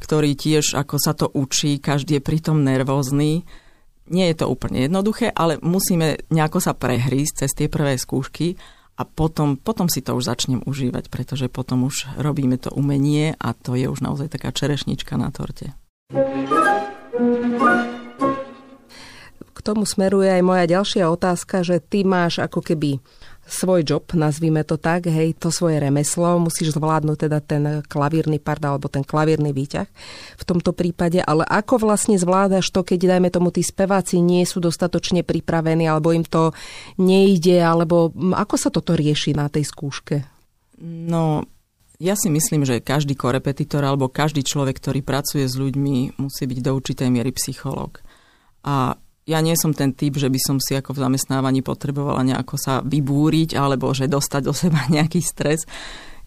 ktorý 0.00 0.32
tiež, 0.32 0.78
ako 0.78 0.96
sa 0.96 1.12
to 1.12 1.28
učí, 1.28 1.76
každý 1.76 2.16
je 2.18 2.22
pritom 2.24 2.64
nervózny, 2.64 3.44
nie 4.08 4.26
je 4.32 4.36
to 4.38 4.46
úplne 4.48 4.88
jednoduché, 4.88 5.28
ale 5.28 5.60
musíme 5.60 6.24
nejako 6.32 6.58
sa 6.64 6.72
prehrísť 6.72 7.44
cez 7.44 7.50
tie 7.52 7.68
prvé 7.68 8.00
skúšky 8.00 8.56
a 8.96 9.04
potom, 9.04 9.60
potom 9.60 9.92
si 9.92 10.00
to 10.00 10.16
už 10.16 10.24
začnem 10.24 10.64
užívať, 10.64 11.12
pretože 11.12 11.52
potom 11.52 11.84
už 11.84 12.16
robíme 12.16 12.56
to 12.56 12.72
umenie 12.72 13.36
a 13.36 13.52
to 13.52 13.76
je 13.76 13.88
už 13.88 14.00
naozaj 14.00 14.32
taká 14.32 14.52
čerešnička 14.52 15.20
na 15.20 15.28
torte. 15.28 15.76
K 16.12 17.91
tomu 19.62 19.86
smeruje 19.86 20.28
aj 20.28 20.42
moja 20.42 20.64
ďalšia 20.66 21.06
otázka, 21.08 21.62
že 21.62 21.78
ty 21.78 22.02
máš 22.02 22.42
ako 22.42 22.60
keby 22.60 22.98
svoj 23.42 23.82
job, 23.82 24.06
nazvime 24.14 24.62
to 24.62 24.78
tak, 24.78 25.10
hej, 25.10 25.34
to 25.34 25.50
svoje 25.50 25.82
remeslo, 25.82 26.38
musíš 26.38 26.78
zvládnuť 26.78 27.16
teda 27.26 27.38
ten 27.42 27.62
klavírny 27.82 28.38
part 28.38 28.62
alebo 28.62 28.86
ten 28.86 29.02
klavírny 29.02 29.50
výťah 29.50 29.88
v 30.38 30.44
tomto 30.46 30.70
prípade, 30.70 31.18
ale 31.18 31.42
ako 31.42 31.82
vlastne 31.82 32.14
zvládaš 32.14 32.70
to, 32.70 32.86
keď 32.86 33.18
dajme 33.18 33.28
tomu 33.34 33.50
tí 33.50 33.66
speváci 33.66 34.22
nie 34.22 34.46
sú 34.46 34.62
dostatočne 34.62 35.26
pripravení 35.26 35.90
alebo 35.90 36.14
im 36.14 36.22
to 36.22 36.54
nejde, 37.02 37.58
alebo 37.58 38.14
ako 38.14 38.54
sa 38.54 38.70
toto 38.70 38.94
rieši 38.94 39.34
na 39.34 39.50
tej 39.50 39.66
skúške? 39.66 40.16
No, 40.82 41.42
ja 42.02 42.18
si 42.18 42.30
myslím, 42.30 42.62
že 42.66 42.82
každý 42.82 43.14
korepetitor 43.18 43.82
alebo 43.82 44.10
každý 44.10 44.42
človek, 44.42 44.78
ktorý 44.78 45.02
pracuje 45.02 45.46
s 45.46 45.54
ľuďmi, 45.54 46.18
musí 46.18 46.42
byť 46.46 46.58
do 46.58 46.70
určitej 46.74 47.08
miery 47.10 47.30
psychológ. 47.34 48.02
A 48.66 48.98
ja 49.22 49.38
nie 49.38 49.54
som 49.54 49.70
ten 49.70 49.94
typ, 49.94 50.18
že 50.18 50.26
by 50.26 50.40
som 50.42 50.56
si 50.58 50.74
ako 50.74 50.98
v 50.98 51.02
zamestnávaní 51.06 51.62
potrebovala 51.62 52.26
nejako 52.26 52.56
sa 52.58 52.74
vybúriť 52.82 53.54
alebo 53.54 53.94
že 53.94 54.10
dostať 54.10 54.42
do 54.42 54.54
seba 54.54 54.82
nejaký 54.94 55.22
stres. 55.22 55.62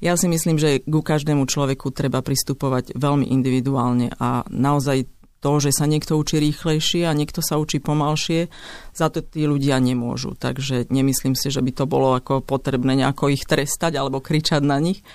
Ja 0.04 0.20
si 0.20 0.28
myslím, 0.28 0.60
že 0.60 0.84
ku 0.84 1.00
každému 1.00 1.48
človeku 1.48 1.92
treba 1.92 2.20
pristupovať 2.20 3.00
veľmi 3.00 3.32
individuálne 3.32 4.12
a 4.20 4.44
naozaj 4.52 5.08
to, 5.40 5.62
že 5.62 5.78
sa 5.78 5.86
niekto 5.86 6.18
učí 6.18 6.42
rýchlejšie 6.42 7.06
a 7.06 7.14
niekto 7.14 7.40
sa 7.46 7.62
učí 7.62 7.78
pomalšie, 7.78 8.50
za 8.98 9.14
to 9.14 9.22
tí 9.22 9.46
ľudia 9.46 9.78
nemôžu. 9.78 10.34
Takže 10.34 10.90
nemyslím 10.90 11.38
si, 11.38 11.54
že 11.54 11.62
by 11.62 11.72
to 11.72 11.86
bolo 11.86 12.18
ako 12.18 12.42
potrebné 12.42 12.98
nejako 12.98 13.30
ich 13.30 13.46
trestať 13.46 13.94
alebo 14.02 14.26
kričať 14.26 14.66
na 14.66 14.82
nich. 14.82 15.06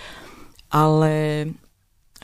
Ale 0.71 1.45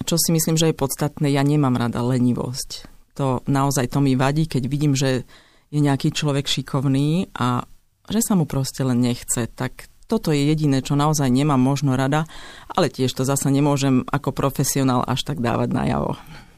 čo 0.07 0.15
si 0.23 0.31
myslím, 0.31 0.55
že 0.55 0.71
je 0.71 0.81
podstatné, 0.81 1.35
ja 1.35 1.43
nemám 1.43 1.75
rada 1.75 1.99
lenivosť. 1.99 2.87
To 3.19 3.43
naozaj 3.51 3.91
to 3.91 3.99
mi 3.99 4.15
vadí, 4.15 4.47
keď 4.47 4.63
vidím, 4.71 4.95
že 4.95 5.27
je 5.71 5.81
nejaký 5.83 6.15
človek 6.15 6.47
šikovný 6.47 7.35
a 7.35 7.67
že 8.07 8.21
sa 8.23 8.39
mu 8.39 8.47
proste 8.47 8.87
len 8.87 9.03
nechce, 9.03 9.51
tak 9.51 9.91
toto 10.07 10.31
je 10.31 10.47
jediné, 10.47 10.87
čo 10.87 10.95
naozaj 10.95 11.27
nemám 11.27 11.59
možno 11.59 11.99
rada, 11.99 12.31
ale 12.71 12.87
tiež 12.87 13.11
to 13.11 13.27
zasa 13.27 13.51
nemôžem 13.51 14.07
ako 14.07 14.31
profesionál 14.31 15.03
až 15.03 15.27
tak 15.27 15.43
dávať 15.43 15.75
najavo. 15.75 16.15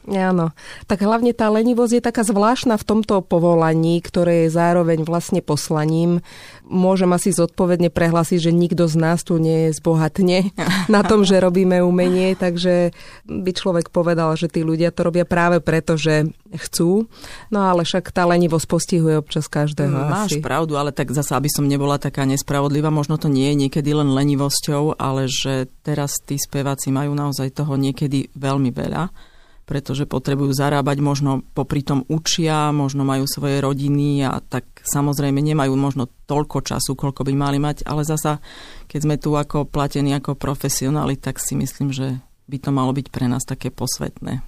Áno, 0.09 0.57
tak 0.89 1.05
hlavne 1.05 1.37
tá 1.37 1.53
lenivosť 1.53 1.93
je 2.01 2.03
taká 2.03 2.25
zvláštna 2.25 2.81
v 2.81 2.87
tomto 2.87 3.21
povolaní, 3.21 4.01
ktoré 4.01 4.49
je 4.49 4.55
zároveň 4.57 5.05
vlastne 5.05 5.45
poslaním. 5.45 6.25
Môžem 6.65 7.13
asi 7.13 7.29
zodpovedne 7.29 7.93
prehlásiť, 7.93 8.49
že 8.49 8.51
nikto 8.53 8.89
z 8.89 8.95
nás 8.97 9.21
tu 9.21 9.37
nie 9.37 9.69
je 9.69 9.77
zbohatne 9.77 10.49
na 10.95 11.01
tom, 11.05 11.21
že 11.21 11.37
robíme 11.37 11.85
umenie, 11.85 12.33
takže 12.33 12.89
by 13.29 13.51
človek 13.53 13.93
povedal, 13.93 14.33
že 14.33 14.49
tí 14.49 14.65
ľudia 14.65 14.89
to 14.89 15.05
robia 15.05 15.29
práve 15.29 15.61
preto, 15.61 15.93
že 15.93 16.33
chcú. 16.57 17.05
No 17.53 17.69
ale 17.69 17.85
však 17.85 18.09
tá 18.09 18.25
lenivosť 18.25 18.65
postihuje 18.65 19.21
občas 19.21 19.45
každého. 19.45 19.93
Máš 19.93 20.37
asi. 20.37 20.41
pravdu, 20.41 20.73
ale 20.73 20.89
tak 20.89 21.13
zase, 21.13 21.37
aby 21.37 21.53
som 21.53 21.69
nebola 21.69 22.01
taká 22.01 22.25
nespravodlivá, 22.25 22.89
možno 22.89 23.21
to 23.21 23.29
nie 23.29 23.53
je 23.53 23.69
niekedy 23.69 23.93
len 23.93 24.09
lenivosťou, 24.09 24.97
ale 24.97 25.29
že 25.29 25.69
teraz 25.85 26.17
tí 26.25 26.41
speváci 26.41 26.89
majú 26.89 27.13
naozaj 27.13 27.53
toho 27.53 27.77
niekedy 27.77 28.33
veľmi 28.33 28.73
veľa 28.73 29.28
pretože 29.69 30.09
potrebujú 30.09 30.49
zarábať, 30.49 30.97
možno 30.97 31.45
popri 31.53 31.85
tom 31.85 32.01
učia, 32.09 32.73
možno 32.73 33.05
majú 33.05 33.29
svoje 33.29 33.61
rodiny 33.61 34.25
a 34.25 34.41
tak 34.41 34.65
samozrejme 34.81 35.37
nemajú 35.37 35.77
možno 35.77 36.09
toľko 36.25 36.65
času, 36.65 36.97
koľko 36.97 37.21
by 37.21 37.33
mali 37.37 37.61
mať, 37.61 37.85
ale 37.85 38.01
zasa, 38.01 38.41
keď 38.89 38.99
sme 39.05 39.15
tu 39.21 39.37
ako 39.37 39.69
platení 39.69 40.17
ako 40.17 40.33
profesionáli, 40.33 41.21
tak 41.21 41.37
si 41.37 41.53
myslím, 41.53 41.93
že 41.93 42.17
by 42.49 42.57
to 42.57 42.73
malo 42.73 42.89
byť 42.97 43.13
pre 43.13 43.29
nás 43.29 43.45
také 43.45 43.69
posvetné. 43.69 44.41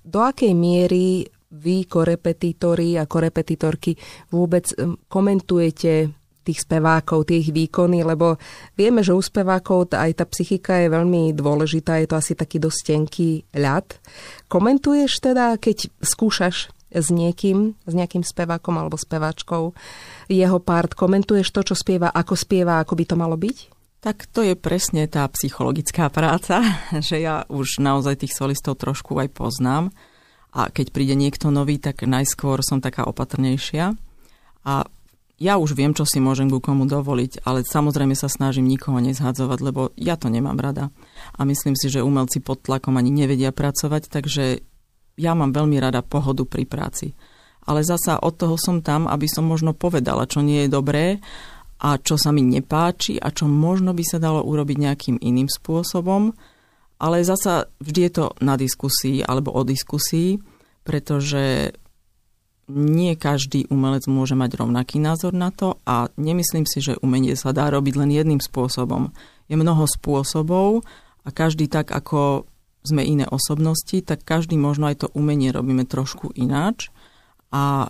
Do 0.00 0.24
akej 0.24 0.56
miery 0.56 1.28
vy, 1.52 1.84
korepetitori 1.84 2.96
a 2.96 3.04
korepetitorky, 3.04 3.92
vôbec 4.32 4.72
komentujete 5.12 6.23
tých 6.44 6.60
spevákov, 6.62 7.32
tie 7.32 7.40
ich 7.40 7.50
výkony, 7.50 8.04
lebo 8.04 8.36
vieme, 8.76 9.00
že 9.00 9.16
u 9.16 9.22
spevákov 9.24 9.96
aj 9.96 10.20
tá 10.20 10.24
psychika 10.28 10.84
je 10.84 10.92
veľmi 10.92 11.32
dôležitá, 11.32 11.98
je 12.04 12.08
to 12.12 12.20
asi 12.20 12.36
taký 12.36 12.60
dosť 12.60 12.80
tenký 12.84 13.30
ľad. 13.56 13.96
Komentuješ 14.52 15.24
teda, 15.24 15.56
keď 15.56 15.88
skúšaš 16.04 16.70
s 16.94 17.08
niekým, 17.10 17.74
s 17.74 17.92
nejakým 17.92 18.22
spevákom 18.22 18.78
alebo 18.78 18.94
speváčkou 18.94 19.74
jeho 20.30 20.58
part, 20.62 20.94
komentuješ 20.94 21.50
to, 21.50 21.60
čo 21.66 21.74
spieva, 21.74 22.14
ako 22.14 22.38
spieva, 22.38 22.78
ako 22.78 22.94
by 22.94 23.04
to 23.04 23.16
malo 23.18 23.34
byť? 23.34 23.58
Tak 24.04 24.28
to 24.30 24.44
je 24.44 24.52
presne 24.52 25.08
tá 25.08 25.24
psychologická 25.32 26.12
práca, 26.12 26.60
že 27.08 27.24
ja 27.24 27.48
už 27.50 27.82
naozaj 27.82 28.22
tých 28.22 28.36
solistov 28.36 28.78
trošku 28.78 29.18
aj 29.18 29.32
poznám 29.34 29.90
a 30.54 30.70
keď 30.70 30.94
príde 30.94 31.18
niekto 31.18 31.50
nový, 31.50 31.82
tak 31.82 32.06
najskôr 32.06 32.62
som 32.62 32.78
taká 32.78 33.10
opatrnejšia 33.10 33.98
a 34.64 34.74
ja 35.44 35.60
už 35.60 35.76
viem, 35.76 35.92
čo 35.92 36.08
si 36.08 36.24
môžem 36.24 36.48
ku 36.48 36.56
komu 36.56 36.88
dovoliť, 36.88 37.44
ale 37.44 37.68
samozrejme 37.68 38.16
sa 38.16 38.32
snažím 38.32 38.64
nikoho 38.64 38.96
nezhadzovať, 39.04 39.58
lebo 39.60 39.92
ja 40.00 40.16
to 40.16 40.32
nemám 40.32 40.56
rada. 40.56 40.88
A 41.36 41.44
myslím 41.44 41.76
si, 41.76 41.92
že 41.92 42.00
umelci 42.00 42.40
pod 42.40 42.64
tlakom 42.64 42.96
ani 42.96 43.12
nevedia 43.12 43.52
pracovať, 43.52 44.08
takže 44.08 44.64
ja 45.20 45.32
mám 45.36 45.52
veľmi 45.52 45.76
rada 45.76 46.00
pohodu 46.00 46.48
pri 46.48 46.64
práci. 46.64 47.12
Ale 47.68 47.84
zasa 47.84 48.16
od 48.24 48.40
toho 48.40 48.56
som 48.56 48.80
tam, 48.80 49.04
aby 49.04 49.28
som 49.28 49.44
možno 49.44 49.76
povedala, 49.76 50.24
čo 50.24 50.40
nie 50.40 50.64
je 50.64 50.72
dobré 50.72 51.20
a 51.84 52.00
čo 52.00 52.16
sa 52.16 52.32
mi 52.32 52.40
nepáči 52.40 53.20
a 53.20 53.28
čo 53.28 53.44
možno 53.44 53.92
by 53.92 54.04
sa 54.04 54.16
dalo 54.16 54.40
urobiť 54.40 54.76
nejakým 54.80 55.16
iným 55.20 55.52
spôsobom. 55.52 56.32
Ale 56.96 57.20
zasa 57.20 57.68
vždy 57.84 58.00
je 58.08 58.12
to 58.16 58.24
na 58.40 58.56
diskusii 58.56 59.20
alebo 59.20 59.52
o 59.52 59.60
diskusii, 59.60 60.40
pretože 60.84 61.76
nie 62.70 63.12
každý 63.18 63.68
umelec 63.68 64.08
môže 64.08 64.32
mať 64.32 64.64
rovnaký 64.64 64.96
názor 64.96 65.36
na 65.36 65.52
to 65.52 65.76
a 65.84 66.08
nemyslím 66.16 66.64
si, 66.64 66.80
že 66.80 67.00
umenie 67.04 67.36
sa 67.36 67.52
dá 67.52 67.68
robiť 67.68 67.94
len 68.00 68.10
jedným 68.12 68.40
spôsobom. 68.40 69.12
Je 69.48 69.56
mnoho 69.56 69.84
spôsobov 69.84 70.84
a 71.24 71.28
každý 71.28 71.68
tak, 71.68 71.92
ako 71.92 72.48
sme 72.84 73.00
iné 73.04 73.24
osobnosti, 73.28 73.96
tak 74.04 74.24
každý 74.24 74.60
možno 74.60 74.88
aj 74.88 75.04
to 75.04 75.08
umenie 75.16 75.52
robíme 75.52 75.88
trošku 75.88 76.32
ináč 76.36 76.92
a 77.48 77.88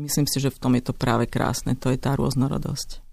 myslím 0.00 0.24
si, 0.24 0.40
že 0.40 0.52
v 0.52 0.60
tom 0.60 0.72
je 0.76 0.88
to 0.88 0.96
práve 0.96 1.28
krásne, 1.28 1.76
to 1.76 1.92
je 1.92 2.00
tá 2.00 2.16
rôznorodosť. 2.16 3.04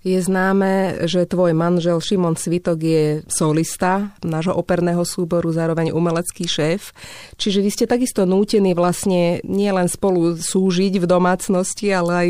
Je 0.00 0.16
známe, 0.16 1.04
že 1.04 1.28
tvoj 1.28 1.52
manžel 1.52 2.00
Šimon 2.00 2.32
Svitok 2.32 2.80
je 2.80 3.04
solista 3.28 4.16
nášho 4.24 4.56
operného 4.56 5.04
súboru, 5.04 5.52
zároveň 5.52 5.92
umelecký 5.92 6.48
šéf. 6.48 6.96
Čiže 7.36 7.60
vy 7.60 7.68
ste 7.68 7.84
takisto 7.84 8.24
nútení 8.24 8.72
vlastne 8.72 9.44
nielen 9.44 9.92
spolu 9.92 10.40
súžiť 10.40 10.96
v 10.96 11.04
domácnosti, 11.04 11.92
ale 11.92 12.12
aj 12.16 12.28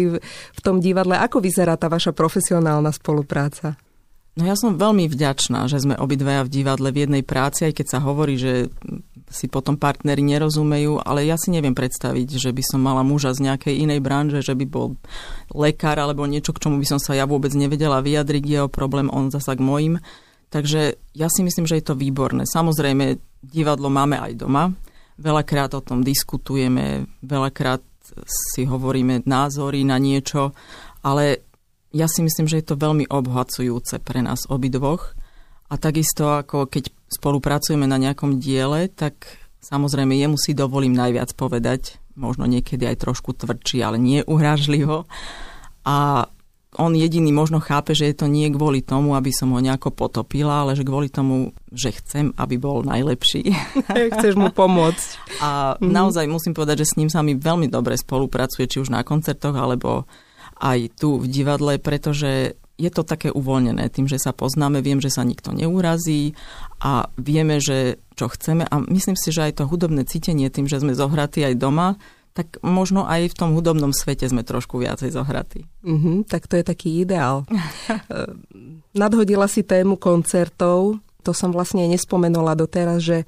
v 0.50 0.60
tom 0.66 0.82
divadle. 0.82 1.14
Ako 1.14 1.38
vyzerá 1.38 1.78
tá 1.78 1.86
vaša 1.86 2.10
profesionálna 2.10 2.90
spolupráca? 2.90 3.78
No 4.34 4.46
ja 4.46 4.58
som 4.58 4.78
veľmi 4.78 5.10
vďačná, 5.10 5.70
že 5.70 5.82
sme 5.82 5.94
obidvaja 5.94 6.46
v 6.46 6.52
divadle 6.62 6.90
v 6.90 7.06
jednej 7.06 7.22
práci, 7.22 7.70
aj 7.70 7.82
keď 7.82 7.86
sa 7.86 7.98
hovorí, 8.02 8.34
že 8.34 8.66
si 9.30 9.46
potom 9.46 9.78
partneri 9.78 10.26
nerozumejú, 10.26 11.00
ale 11.06 11.22
ja 11.24 11.38
si 11.38 11.54
neviem 11.54 11.72
predstaviť, 11.72 12.36
že 12.36 12.50
by 12.50 12.62
som 12.66 12.82
mala 12.82 13.06
muža 13.06 13.30
z 13.32 13.46
nejakej 13.46 13.78
inej 13.86 14.02
branže, 14.02 14.42
že 14.42 14.58
by 14.58 14.66
bol 14.66 14.98
lekár 15.54 16.02
alebo 16.02 16.26
niečo, 16.26 16.50
k 16.50 16.66
čomu 16.66 16.82
by 16.82 16.86
som 16.90 16.98
sa 16.98 17.14
ja 17.14 17.30
vôbec 17.30 17.54
nevedela 17.54 18.02
vyjadriť, 18.02 18.42
jeho 18.42 18.68
problém, 18.68 19.06
on 19.06 19.30
zasa 19.30 19.54
k 19.54 19.62
mojim. 19.62 20.02
Takže 20.50 20.98
ja 21.14 21.30
si 21.30 21.46
myslím, 21.46 21.70
že 21.70 21.78
je 21.78 21.84
to 21.86 21.94
výborné. 21.94 22.42
Samozrejme, 22.42 23.22
divadlo 23.38 23.86
máme 23.86 24.18
aj 24.18 24.34
doma. 24.34 24.74
Veľakrát 25.14 25.70
o 25.78 25.84
tom 25.84 26.02
diskutujeme, 26.02 27.06
veľakrát 27.22 27.86
si 28.26 28.66
hovoríme 28.66 29.22
názory 29.22 29.86
na 29.86 30.02
niečo, 30.02 30.50
ale 31.06 31.46
ja 31.94 32.10
si 32.10 32.26
myslím, 32.26 32.50
že 32.50 32.58
je 32.62 32.66
to 32.66 32.82
veľmi 32.82 33.06
obohacujúce 33.06 34.02
pre 34.02 34.26
nás 34.26 34.46
obidvoch 34.50 35.14
a 35.70 35.74
takisto 35.78 36.34
ako 36.34 36.66
keď 36.66 36.90
spolupracujeme 37.10 37.84
na 37.84 37.98
nejakom 37.98 38.38
diele, 38.38 38.86
tak 38.86 39.26
samozrejme 39.60 40.14
jemu 40.14 40.38
si 40.38 40.54
dovolím 40.54 40.94
najviac 40.94 41.34
povedať, 41.34 41.98
možno 42.14 42.46
niekedy 42.46 42.86
aj 42.86 43.02
trošku 43.02 43.34
tvrdší, 43.34 43.82
ale 43.82 43.98
nie 43.98 44.22
uhražlivo. 44.24 45.10
A 45.84 46.28
on 46.78 46.94
jediný 46.94 47.34
možno 47.34 47.58
chápe, 47.58 47.98
že 47.98 48.06
je 48.06 48.14
to 48.14 48.26
nie 48.30 48.46
kvôli 48.54 48.78
tomu, 48.78 49.18
aby 49.18 49.34
som 49.34 49.50
ho 49.50 49.58
nejako 49.58 49.90
potopila, 49.90 50.62
ale 50.62 50.78
že 50.78 50.86
kvôli 50.86 51.10
tomu, 51.10 51.50
že 51.74 51.90
chcem, 51.98 52.30
aby 52.38 52.62
bol 52.62 52.86
najlepší. 52.86 53.50
Chceš 54.14 54.38
mu 54.38 54.54
pomôcť. 54.54 55.08
A 55.42 55.74
mm-hmm. 55.74 55.90
naozaj 55.90 56.30
musím 56.30 56.54
povedať, 56.54 56.86
že 56.86 56.94
s 56.94 56.98
ním 57.02 57.10
sa 57.10 57.26
mi 57.26 57.34
veľmi 57.34 57.66
dobre 57.66 57.98
spolupracuje, 57.98 58.70
či 58.70 58.78
už 58.78 58.94
na 58.94 59.02
koncertoch, 59.02 59.58
alebo 59.58 60.06
aj 60.62 60.94
tu 60.94 61.18
v 61.18 61.26
divadle, 61.26 61.82
pretože 61.82 62.59
je 62.80 62.88
to 62.88 63.04
také 63.04 63.28
uvoľnené 63.28 63.92
tým, 63.92 64.08
že 64.08 64.16
sa 64.16 64.32
poznáme, 64.32 64.80
viem, 64.80 65.04
že 65.04 65.12
sa 65.12 65.20
nikto 65.20 65.52
neurazí 65.52 66.32
a 66.80 67.12
vieme, 67.20 67.60
že 67.60 68.00
čo 68.16 68.32
chceme 68.32 68.64
a 68.64 68.74
myslím 68.88 69.20
si, 69.20 69.28
že 69.28 69.52
aj 69.52 69.60
to 69.60 69.68
hudobné 69.68 70.08
cítenie 70.08 70.48
tým, 70.48 70.64
že 70.64 70.80
sme 70.80 70.96
zohratí 70.96 71.44
aj 71.44 71.60
doma, 71.60 72.00
tak 72.32 72.62
možno 72.62 73.04
aj 73.04 73.34
v 73.34 73.36
tom 73.36 73.50
hudobnom 73.52 73.92
svete 73.92 74.24
sme 74.30 74.46
trošku 74.46 74.80
viacej 74.80 75.12
zohratí. 75.12 75.66
Uh-huh, 75.82 76.22
tak 76.24 76.46
to 76.46 76.56
je 76.56 76.64
taký 76.64 77.02
ideál. 77.02 77.44
Nadhodila 79.00 79.50
si 79.50 79.66
tému 79.66 79.98
koncertov. 79.98 81.02
To 81.22 81.36
som 81.36 81.52
vlastne 81.52 81.86
nespomenula 81.86 82.56
doteraz, 82.56 83.04
že 83.04 83.18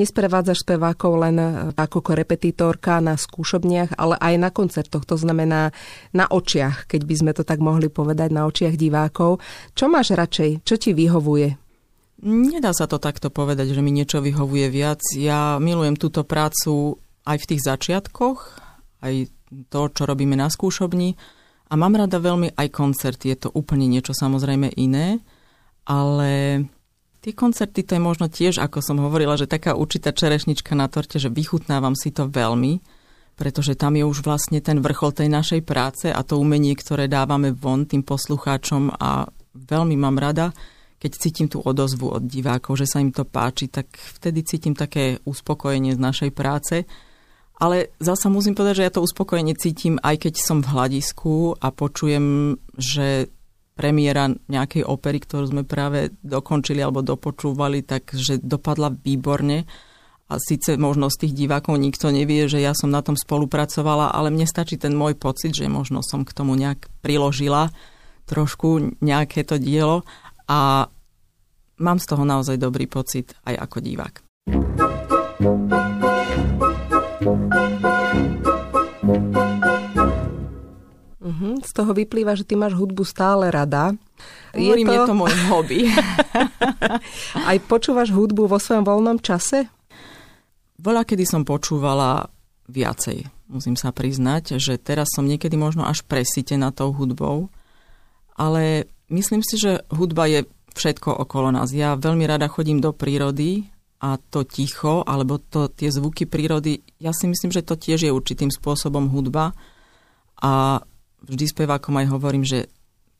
nesprevádzaš 0.00 0.64
spevákov 0.64 1.12
len 1.20 1.36
ako 1.76 2.02
repetitorka 2.12 2.98
na 3.04 3.16
skúšobniach, 3.16 3.96
ale 4.00 4.16
aj 4.16 4.34
na 4.40 4.50
koncertoch. 4.50 5.04
To 5.08 5.16
znamená 5.20 5.70
na 6.16 6.24
očiach, 6.28 6.88
keď 6.88 7.00
by 7.04 7.14
sme 7.14 7.32
to 7.36 7.44
tak 7.44 7.60
mohli 7.60 7.92
povedať, 7.92 8.32
na 8.32 8.48
očiach 8.48 8.76
divákov. 8.76 9.38
Čo 9.76 9.86
máš 9.92 10.16
radšej? 10.16 10.64
Čo 10.64 10.74
ti 10.80 10.90
vyhovuje? 10.96 11.48
Nedá 12.22 12.70
sa 12.70 12.86
to 12.86 13.02
takto 13.02 13.34
povedať, 13.34 13.74
že 13.74 13.82
mi 13.82 13.90
niečo 13.90 14.22
vyhovuje 14.22 14.70
viac. 14.70 15.02
Ja 15.18 15.58
milujem 15.58 15.98
túto 15.98 16.22
prácu 16.22 16.94
aj 17.26 17.36
v 17.42 17.48
tých 17.50 17.62
začiatkoch, 17.66 18.38
aj 19.02 19.26
to, 19.70 19.80
čo 19.90 20.02
robíme 20.06 20.38
na 20.38 20.46
skúšobni. 20.46 21.18
A 21.66 21.74
mám 21.74 21.98
rada 21.98 22.22
veľmi 22.22 22.54
aj 22.54 22.68
koncerty. 22.70 23.34
Je 23.34 23.38
to 23.42 23.48
úplne 23.56 23.90
niečo 23.90 24.14
samozrejme 24.14 24.70
iné, 24.78 25.18
ale 25.82 26.62
Tie 27.22 27.38
koncerty 27.38 27.86
to 27.86 27.94
je 27.94 28.02
možno 28.02 28.26
tiež, 28.26 28.58
ako 28.58 28.82
som 28.82 28.98
hovorila, 28.98 29.38
že 29.38 29.46
taká 29.46 29.78
určitá 29.78 30.10
čerešnička 30.10 30.74
na 30.74 30.90
torte, 30.90 31.22
že 31.22 31.30
vychutnávam 31.30 31.94
si 31.94 32.10
to 32.10 32.26
veľmi, 32.26 32.82
pretože 33.38 33.78
tam 33.78 33.94
je 33.94 34.02
už 34.02 34.26
vlastne 34.26 34.58
ten 34.58 34.82
vrchol 34.82 35.14
tej 35.14 35.30
našej 35.30 35.62
práce 35.62 36.10
a 36.10 36.18
to 36.26 36.42
umenie, 36.42 36.74
ktoré 36.74 37.06
dávame 37.06 37.54
von 37.54 37.86
tým 37.86 38.02
poslucháčom 38.02 38.98
a 38.98 39.30
veľmi 39.54 39.94
mám 39.94 40.18
rada, 40.18 40.50
keď 40.98 41.10
cítim 41.14 41.46
tú 41.46 41.62
odozvu 41.62 42.10
od 42.10 42.26
divákov, 42.26 42.82
že 42.82 42.90
sa 42.90 42.98
im 42.98 43.14
to 43.14 43.22
páči, 43.22 43.70
tak 43.70 43.86
vtedy 44.18 44.42
cítim 44.42 44.74
také 44.74 45.22
uspokojenie 45.22 45.94
z 45.94 46.02
našej 46.02 46.30
práce. 46.34 46.86
Ale 47.62 47.94
zasa 48.02 48.26
musím 48.34 48.58
povedať, 48.58 48.82
že 48.82 48.86
ja 48.90 48.94
to 48.98 49.06
uspokojenie 49.06 49.54
cítim, 49.54 49.94
aj 50.02 50.26
keď 50.26 50.42
som 50.42 50.58
v 50.58 50.74
hľadisku 50.74 51.54
a 51.62 51.70
počujem, 51.70 52.58
že 52.74 53.30
premiéra 53.82 54.30
nejakej 54.46 54.86
opery, 54.86 55.18
ktorú 55.18 55.50
sme 55.50 55.66
práve 55.66 56.14
dokončili 56.22 56.78
alebo 56.78 57.02
dopočúvali, 57.02 57.82
takže 57.82 58.38
dopadla 58.38 58.94
výborne. 58.94 59.66
A 60.30 60.38
síce 60.38 60.78
možno 60.78 61.10
z 61.10 61.26
tých 61.26 61.34
divákov 61.34 61.82
nikto 61.82 62.14
nevie, 62.14 62.46
že 62.46 62.62
ja 62.62 62.78
som 62.78 62.94
na 62.94 63.02
tom 63.02 63.18
spolupracovala, 63.18 64.14
ale 64.14 64.30
mne 64.30 64.46
stačí 64.46 64.78
ten 64.78 64.94
môj 64.94 65.18
pocit, 65.18 65.58
že 65.58 65.66
možno 65.66 66.06
som 66.06 66.22
k 66.22 66.30
tomu 66.30 66.54
nejak 66.54 66.86
priložila 67.02 67.74
trošku 68.30 68.94
nejaké 69.02 69.42
to 69.42 69.58
dielo 69.58 70.06
a 70.46 70.86
mám 71.82 71.98
z 71.98 72.06
toho 72.06 72.22
naozaj 72.22 72.54
dobrý 72.54 72.86
pocit 72.86 73.34
aj 73.42 73.66
ako 73.66 73.76
divák. 73.82 74.14
Uh-huh. 77.22 77.91
Z 81.62 81.72
toho 81.72 81.94
vyplýva, 81.94 82.34
že 82.34 82.44
ty 82.44 82.58
máš 82.58 82.74
hudbu 82.74 83.06
stále 83.06 83.48
rada. 83.48 83.94
Hovorím, 84.52 84.86
je 84.86 84.92
to, 84.92 84.94
je 84.94 85.08
to 85.08 85.16
môj 85.16 85.34
hobby. 85.48 85.80
Aj 87.48 87.58
počúvaš 87.64 88.12
hudbu 88.12 88.50
vo 88.50 88.58
svojom 88.58 88.84
voľnom 88.84 89.18
čase? 89.22 89.70
Voľa, 90.82 91.06
kedy 91.06 91.24
som 91.24 91.42
počúvala 91.46 92.26
viacej, 92.66 93.30
musím 93.46 93.78
sa 93.78 93.94
priznať, 93.94 94.58
že 94.58 94.80
teraz 94.82 95.14
som 95.14 95.28
niekedy 95.28 95.54
možno 95.54 95.86
až 95.86 96.02
presítená 96.02 96.74
tou 96.74 96.90
hudbou, 96.90 97.52
ale 98.34 98.90
myslím 99.12 99.44
si, 99.46 99.60
že 99.60 99.86
hudba 99.92 100.26
je 100.26 100.40
všetko 100.72 101.12
okolo 101.22 101.52
nás. 101.52 101.70
Ja 101.70 101.94
veľmi 101.94 102.24
rada 102.24 102.48
chodím 102.48 102.80
do 102.80 102.90
prírody 102.96 103.68
a 104.02 104.18
to 104.18 104.42
ticho, 104.42 105.06
alebo 105.06 105.38
to, 105.38 105.70
tie 105.70 105.92
zvuky 105.92 106.26
prírody, 106.26 106.82
ja 106.98 107.14
si 107.14 107.30
myslím, 107.30 107.54
že 107.54 107.62
to 107.62 107.78
tiež 107.78 108.08
je 108.08 108.10
určitým 108.10 108.50
spôsobom 108.50 109.06
hudba. 109.12 109.54
A 110.42 110.82
vždy 111.26 111.44
spevákom 111.50 111.94
aj 111.98 112.06
hovorím, 112.10 112.44
že 112.46 112.70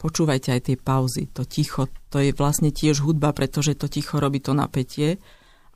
počúvajte 0.02 0.48
aj 0.50 0.60
tie 0.66 0.76
pauzy, 0.76 1.30
to 1.30 1.46
ticho, 1.46 1.86
to 2.10 2.18
je 2.18 2.34
vlastne 2.34 2.74
tiež 2.74 3.06
hudba, 3.06 3.30
pretože 3.30 3.78
to 3.78 3.86
ticho 3.86 4.18
robí 4.18 4.42
to 4.42 4.50
napätie. 4.50 5.22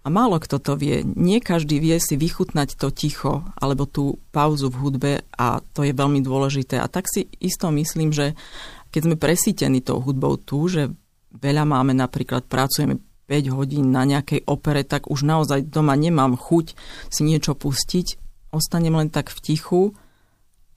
A 0.03 0.11
málo 0.11 0.39
kto 0.39 0.63
to 0.63 0.79
vie. 0.79 1.03
Nie 1.03 1.43
každý 1.43 1.83
vie 1.83 1.99
si 1.99 2.15
vychutnať 2.15 2.79
to 2.79 2.95
ticho 2.95 3.43
alebo 3.59 3.91
tú 3.91 4.23
pauzu 4.31 4.71
v 4.71 4.79
hudbe 4.79 5.13
a 5.35 5.59
to 5.75 5.83
je 5.83 5.91
veľmi 5.91 6.23
dôležité. 6.23 6.79
A 6.79 6.87
tak 6.87 7.11
si 7.11 7.27
isto 7.43 7.75
myslím, 7.75 8.15
že 8.15 8.39
keď 8.95 9.01
sme 9.03 9.17
presítení 9.19 9.83
tou 9.83 9.99
hudbou 9.99 10.39
tu, 10.39 10.71
že 10.71 10.95
veľa 11.35 11.67
máme, 11.67 11.91
napríklad 11.91 12.47
pracujeme 12.47 13.03
5 13.27 13.51
hodín 13.51 13.91
na 13.91 14.07
nejakej 14.07 14.47
opere, 14.47 14.87
tak 14.87 15.11
už 15.11 15.27
naozaj 15.27 15.67
doma 15.67 15.99
nemám 15.99 16.39
chuť 16.39 16.79
si 17.11 17.27
niečo 17.27 17.59
pustiť, 17.59 18.23
ostanem 18.55 18.95
len 18.95 19.11
tak 19.11 19.35
v 19.35 19.39
tichu 19.43 19.83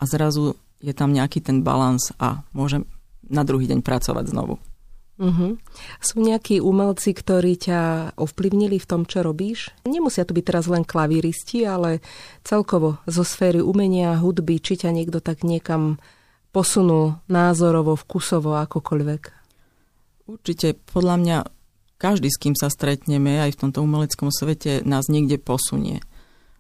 a 0.01 0.09
zrazu 0.09 0.57
je 0.79 0.93
tam 0.95 1.11
nejaký 1.11 1.43
ten 1.43 1.63
balans 1.63 2.11
a 2.19 2.43
môžem 2.55 2.87
na 3.27 3.43
druhý 3.43 3.69
deň 3.69 3.83
pracovať 3.85 4.31
znovu. 4.31 4.57
Uh-huh. 5.19 5.59
Sú 5.99 6.23
nejakí 6.23 6.63
umelci, 6.63 7.11
ktorí 7.11 7.59
ťa 7.59 8.15
ovplyvnili 8.15 8.79
v 8.79 8.87
tom, 8.87 9.03
čo 9.03 9.19
robíš? 9.19 9.75
Nemusia 9.83 10.23
to 10.23 10.31
byť 10.31 10.45
teraz 10.47 10.65
len 10.71 10.87
klavíristi, 10.87 11.67
ale 11.67 11.99
celkovo 12.47 13.03
zo 13.03 13.27
sféry 13.27 13.59
umenia, 13.59 14.15
hudby, 14.15 14.63
či 14.63 14.79
ťa 14.79 14.95
niekto 14.95 15.19
tak 15.19 15.43
niekam 15.43 15.99
posunul 16.55 17.19
názorovo, 17.27 17.99
vkusovo, 17.99 18.55
akokoľvek? 18.63 19.21
Určite, 20.31 20.79
podľa 20.87 21.15
mňa, 21.19 21.37
každý, 21.99 22.31
s 22.31 22.39
kým 22.39 22.55
sa 22.55 22.71
stretneme, 22.71 23.43
aj 23.43 23.59
v 23.59 23.61
tomto 23.67 23.83
umeleckom 23.83 24.31
svete, 24.31 24.87
nás 24.87 25.11
niekde 25.11 25.35
posunie. 25.35 25.99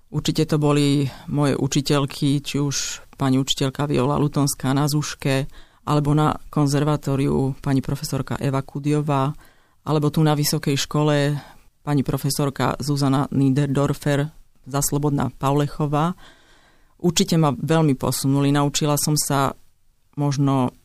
Určite 0.09 0.49
to 0.49 0.57
boli 0.57 1.05
moje 1.29 1.53
učiteľky, 1.53 2.41
či 2.41 2.57
už 2.57 3.05
pani 3.13 3.37
učiteľka 3.37 3.85
Viola 3.85 4.17
Lutonská 4.17 4.73
na 4.73 4.89
Zuške, 4.89 5.45
alebo 5.85 6.17
na 6.17 6.33
konzervatóriu 6.49 7.53
pani 7.61 7.81
profesorka 7.85 8.37
Eva 8.41 8.65
Kudiová, 8.65 9.33
alebo 9.85 10.09
tu 10.09 10.25
na 10.25 10.33
vysokej 10.33 10.77
škole 10.77 11.37
pani 11.85 12.01
profesorka 12.01 12.77
Zuzana 12.81 13.29
Niederdorfer, 13.29 14.33
za 14.69 14.81
Slobodná 14.85 15.33
Paulechová. 15.33 16.13
Určite 17.01 17.35
ma 17.41 17.49
veľmi 17.49 17.97
posunuli. 17.97 18.53
Naučila 18.53 18.95
som 19.01 19.17
sa 19.17 19.57
možno 20.13 20.75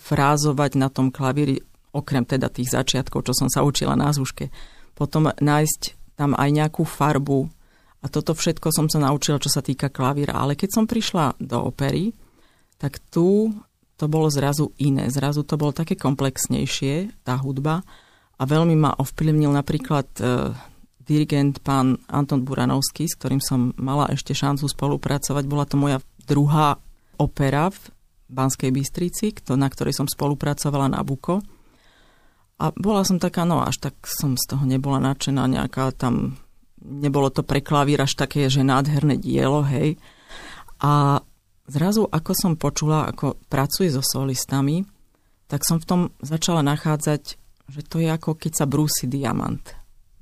frázovať 0.00 0.80
na 0.80 0.88
tom 0.88 1.12
klavíri, 1.12 1.60
okrem 1.92 2.24
teda 2.24 2.48
tých 2.48 2.72
začiatkov, 2.72 3.28
čo 3.28 3.36
som 3.36 3.48
sa 3.52 3.60
učila 3.62 3.92
na 3.92 4.10
Zuške. 4.10 4.48
Potom 4.96 5.28
nájsť 5.28 6.16
tam 6.16 6.32
aj 6.32 6.48
nejakú 6.48 6.88
farbu, 6.88 7.52
a 8.02 8.06
toto 8.10 8.34
všetko 8.34 8.74
som 8.74 8.90
sa 8.90 8.98
naučila, 8.98 9.38
čo 9.38 9.46
sa 9.46 9.62
týka 9.62 9.86
klavíra. 9.86 10.34
Ale 10.34 10.58
keď 10.58 10.70
som 10.74 10.84
prišla 10.90 11.38
do 11.38 11.62
opery, 11.62 12.10
tak 12.82 12.98
tu 13.14 13.54
to 13.94 14.10
bolo 14.10 14.26
zrazu 14.26 14.74
iné. 14.82 15.06
Zrazu 15.06 15.46
to 15.46 15.54
bolo 15.54 15.70
také 15.70 15.94
komplexnejšie, 15.94 17.22
tá 17.22 17.38
hudba. 17.38 17.86
A 18.34 18.42
veľmi 18.42 18.74
ma 18.74 18.90
ovplyvnil 18.98 19.54
napríklad 19.54 20.10
e, 20.18 20.50
dirigent 21.06 21.62
pán 21.62 22.02
Anton 22.10 22.42
Buranovský, 22.42 23.06
s 23.06 23.14
ktorým 23.14 23.38
som 23.38 23.70
mala 23.78 24.10
ešte 24.10 24.34
šancu 24.34 24.66
spolupracovať. 24.66 25.44
Bola 25.46 25.62
to 25.62 25.78
moja 25.78 26.02
druhá 26.26 26.82
opera 27.22 27.70
v 27.70 27.78
Banskej 28.26 28.74
Bystrici, 28.74 29.30
na 29.54 29.70
ktorej 29.70 29.94
som 29.94 30.10
spolupracovala 30.10 30.90
na 30.90 31.06
Buko. 31.06 31.38
A 32.58 32.74
bola 32.74 33.06
som 33.06 33.22
taká, 33.22 33.46
no 33.46 33.62
až 33.62 33.78
tak 33.78 33.94
som 34.02 34.34
z 34.34 34.42
toho 34.50 34.66
nebola 34.66 34.98
nadšená, 34.98 35.46
nejaká 35.46 35.94
tam 35.94 36.41
nebolo 36.82 37.30
to 37.30 37.46
pre 37.46 37.62
klavír 37.62 38.02
až 38.02 38.18
také, 38.18 38.50
že 38.50 38.66
nádherné 38.66 39.16
dielo, 39.18 39.62
hej. 39.62 39.96
A 40.82 41.22
zrazu, 41.70 42.10
ako 42.10 42.32
som 42.34 42.52
počula, 42.58 43.06
ako 43.06 43.38
pracuje 43.46 43.88
so 43.88 44.02
solistami, 44.02 44.82
tak 45.46 45.62
som 45.62 45.78
v 45.78 45.86
tom 45.86 46.00
začala 46.24 46.64
nachádzať, 46.64 47.22
že 47.70 47.80
to 47.86 48.02
je 48.02 48.08
ako 48.10 48.34
keď 48.34 48.52
sa 48.52 48.66
brúsi 48.66 49.06
diamant. 49.06 49.62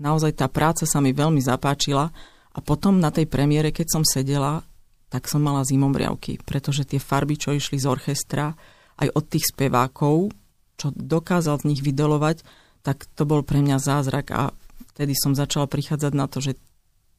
Naozaj 0.00 0.36
tá 0.36 0.46
práca 0.48 0.84
sa 0.84 0.98
mi 1.00 1.12
veľmi 1.12 1.40
zapáčila 1.40 2.08
a 2.50 2.58
potom 2.60 2.98
na 2.98 3.12
tej 3.12 3.28
premiére, 3.28 3.70
keď 3.70 3.86
som 4.00 4.02
sedela, 4.04 4.64
tak 5.10 5.26
som 5.26 5.42
mala 5.42 5.66
zimomriavky, 5.66 6.40
pretože 6.42 6.86
tie 6.86 7.02
farby, 7.02 7.36
čo 7.36 7.50
išli 7.52 7.76
z 7.76 7.86
orchestra, 7.90 8.54
aj 9.00 9.08
od 9.12 9.24
tých 9.26 9.50
spevákov, 9.50 10.30
čo 10.78 10.94
dokázal 10.94 11.60
z 11.60 11.68
nich 11.74 11.80
vydolovať, 11.84 12.46
tak 12.80 13.04
to 13.12 13.28
bol 13.28 13.44
pre 13.44 13.60
mňa 13.60 13.76
zázrak 13.76 14.26
a 14.32 14.54
vtedy 15.00 15.16
som 15.16 15.32
začala 15.32 15.64
prichádzať 15.64 16.12
na 16.12 16.28
to, 16.28 16.44
že 16.44 16.60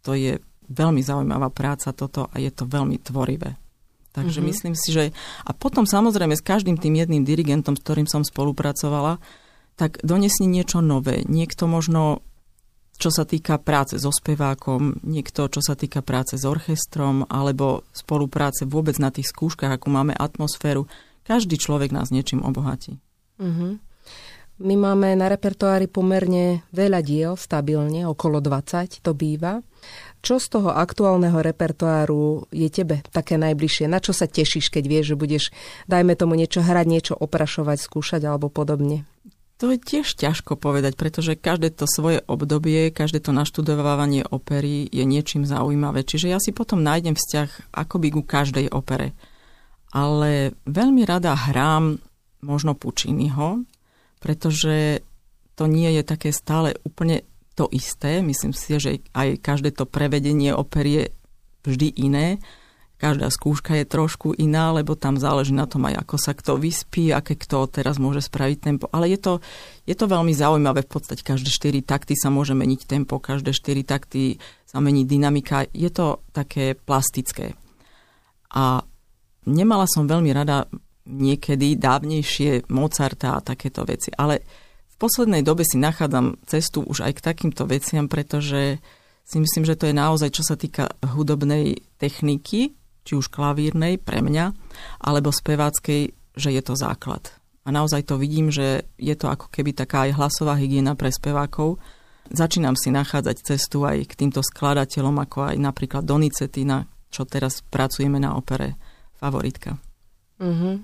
to 0.06 0.13
je 0.13 0.38
veľmi 0.70 1.02
zaujímavá 1.02 1.50
práca 1.50 1.89
toto 1.89 2.30
a 2.30 2.38
je 2.38 2.54
to 2.54 2.70
veľmi 2.70 3.02
tvorivé. 3.02 3.58
Takže 4.13 4.38
mm-hmm. 4.38 4.52
myslím 4.54 4.76
si, 4.78 4.94
že... 4.94 5.10
A 5.50 5.58
potom 5.58 5.89
samozrejme 5.89 6.38
s 6.38 6.46
každým 6.46 6.78
tým 6.78 7.02
jedným 7.02 7.26
dirigentom, 7.26 7.74
s 7.74 7.82
ktorým 7.82 8.06
som 8.06 8.22
spolupracovala, 8.22 9.17
tak 9.82 9.98
donesli 10.06 10.46
niečo 10.46 10.78
nové. 10.86 11.26
Niekto 11.26 11.65
možno, 11.65 12.22
čo 13.02 13.10
sa 13.10 13.26
týka 13.26 13.58
práce 13.58 13.98
so 13.98 14.13
spevákom, 14.13 15.02
niekto, 15.02 15.50
čo 15.50 15.65
sa 15.65 15.74
týka 15.74 16.06
práce 16.06 16.38
s 16.38 16.46
orchestrom, 16.46 17.26
alebo 17.34 17.82
spolupráce 17.98 18.70
vôbec 18.70 18.94
na 19.02 19.10
tých 19.10 19.34
skúškach, 19.34 19.74
akú 19.74 19.89
máme 19.89 20.13
atmosféru. 20.13 20.86
Každý 21.26 21.58
človek 21.58 21.89
nás 21.89 22.13
niečím 22.13 22.46
obohatí. 22.46 23.02
Mm-hmm. 23.41 23.90
My 24.62 24.78
máme 24.78 25.17
na 25.17 25.26
repertoári 25.26 25.89
pomerne 25.89 26.62
veľa 26.69 27.02
diel, 27.02 27.34
stabilne, 27.34 28.06
okolo 28.06 28.38
20 28.38 29.02
to 29.02 29.17
býva. 29.17 29.58
Čo 30.21 30.38
z 30.38 30.47
toho 30.54 30.69
aktuálneho 30.69 31.41
repertoáru 31.41 32.45
je 32.54 32.69
tebe 32.69 33.02
také 33.10 33.41
najbližšie? 33.41 33.89
Na 33.89 33.97
čo 33.97 34.13
sa 34.13 34.30
tešíš, 34.30 34.69
keď 34.69 34.84
vieš, 34.86 35.06
že 35.13 35.15
budeš, 35.17 35.43
dajme 35.89 36.13
tomu, 36.13 36.38
niečo 36.38 36.62
hrať, 36.62 36.86
niečo 36.86 37.13
oprašovať, 37.17 37.82
skúšať 37.82 38.21
alebo 38.30 38.54
podobne? 38.54 39.10
To 39.58 39.74
je 39.74 39.82
tiež 39.82 40.13
ťažko 40.17 40.58
povedať, 40.58 40.93
pretože 40.93 41.38
každé 41.38 41.74
to 41.74 41.89
svoje 41.89 42.21
obdobie, 42.30 42.93
každé 42.93 43.21
to 43.26 43.34
naštudovávanie 43.34 44.26
opery 44.30 44.86
je 44.89 45.06
niečím 45.06 45.45
zaujímavé. 45.45 46.06
Čiže 46.06 46.34
ja 46.34 46.38
si 46.38 46.54
potom 46.54 46.86
nájdem 46.86 47.17
vzťah 47.17 47.74
akoby 47.74 48.13
ku 48.13 48.21
každej 48.21 48.69
opere. 48.74 49.17
Ale 49.93 50.54
veľmi 50.65 51.02
rada 51.06 51.34
hrám 51.34 51.97
možno 52.41 52.74
Pučínyho, 52.74 53.65
pretože 54.21 55.01
to 55.57 55.65
nie 55.65 55.89
je 55.97 56.03
také 56.05 56.29
stále 56.31 56.77
úplne 56.86 57.25
to 57.57 57.67
isté. 57.73 58.23
Myslím 58.23 58.55
si, 58.55 58.77
že 58.79 59.03
aj 59.12 59.41
každé 59.43 59.75
to 59.75 59.89
prevedenie 59.89 60.55
opery 60.55 60.89
je 60.89 61.03
vždy 61.67 61.88
iné. 61.99 62.39
Každá 63.01 63.34
skúška 63.34 63.73
je 63.81 63.89
trošku 63.89 64.38
iná, 64.38 64.69
lebo 64.77 64.93
tam 64.93 65.17
záleží 65.17 65.57
na 65.57 65.65
tom 65.65 65.89
aj, 65.89 66.05
ako 66.05 66.15
sa 66.21 66.38
kto 66.38 66.62
vyspí, 66.62 67.10
aké 67.10 67.34
kto 67.34 67.65
teraz 67.65 67.97
môže 67.97 68.21
spraviť 68.21 68.57
tempo. 68.62 68.86
Ale 68.93 69.10
je 69.10 69.17
to, 69.17 69.34
je 69.89 69.97
to 69.97 70.05
veľmi 70.05 70.29
zaujímavé. 70.38 70.86
V 70.86 71.01
podstate 71.01 71.25
každé 71.25 71.49
4 71.49 71.81
takty 71.81 72.13
sa 72.13 72.29
môže 72.29 72.53
meniť 72.53 72.86
tempo, 72.86 73.17
každé 73.17 73.57
4 73.57 73.89
takty 73.89 74.38
sa 74.69 74.77
mení 74.77 75.10
dynamika. 75.10 75.65
Je 75.73 75.89
to 75.89 76.21
také 76.29 76.77
plastické. 76.77 77.57
A 78.53 78.86
nemala 79.49 79.89
som 79.89 80.05
veľmi 80.05 80.29
rada 80.29 80.69
niekedy 81.12 81.76
dávnejšie 81.76 82.71
Mozarta 82.71 83.36
a 83.38 83.43
takéto 83.43 83.84
veci. 83.84 84.10
Ale 84.15 84.41
v 84.88 84.95
poslednej 84.95 85.43
dobe 85.43 85.67
si 85.67 85.76
nachádzam 85.76 86.39
cestu 86.47 86.88
už 86.88 87.04
aj 87.04 87.19
k 87.19 87.26
takýmto 87.36 87.67
veciam, 87.67 88.08
pretože 88.08 88.80
si 89.28 89.38
myslím, 89.38 89.63
že 89.67 89.78
to 89.78 89.88
je 89.91 89.95
naozaj, 89.95 90.30
čo 90.34 90.43
sa 90.43 90.56
týka 90.56 90.91
hudobnej 91.04 91.78
techniky, 92.02 92.74
či 93.02 93.13
už 93.17 93.34
klavírnej 93.34 93.97
pre 94.02 94.21
mňa, 94.21 94.54
alebo 95.02 95.34
speváckej, 95.34 96.13
že 96.36 96.50
je 96.52 96.62
to 96.63 96.74
základ. 96.78 97.34
A 97.62 97.69
naozaj 97.69 98.10
to 98.10 98.17
vidím, 98.17 98.50
že 98.50 98.89
je 98.97 99.13
to 99.13 99.30
ako 99.30 99.54
keby 99.54 99.78
taká 99.78 100.10
aj 100.10 100.17
hlasová 100.17 100.58
hygiena 100.58 100.97
pre 100.97 101.13
spevákov. 101.13 101.78
Začínam 102.32 102.74
si 102.74 102.89
nachádzať 102.89 103.38
cestu 103.43 103.86
aj 103.86 104.08
k 104.10 104.17
týmto 104.17 104.41
skladateľom, 104.41 105.21
ako 105.21 105.54
aj 105.54 105.56
napríklad 105.62 106.02
Donizetti, 106.06 106.65
čo 107.12 107.21
teraz 107.28 107.62
pracujeme 107.62 108.17
na 108.17 108.34
opere 108.34 108.80
Favoritka. 109.21 109.78
Uh-huh. 110.41 110.82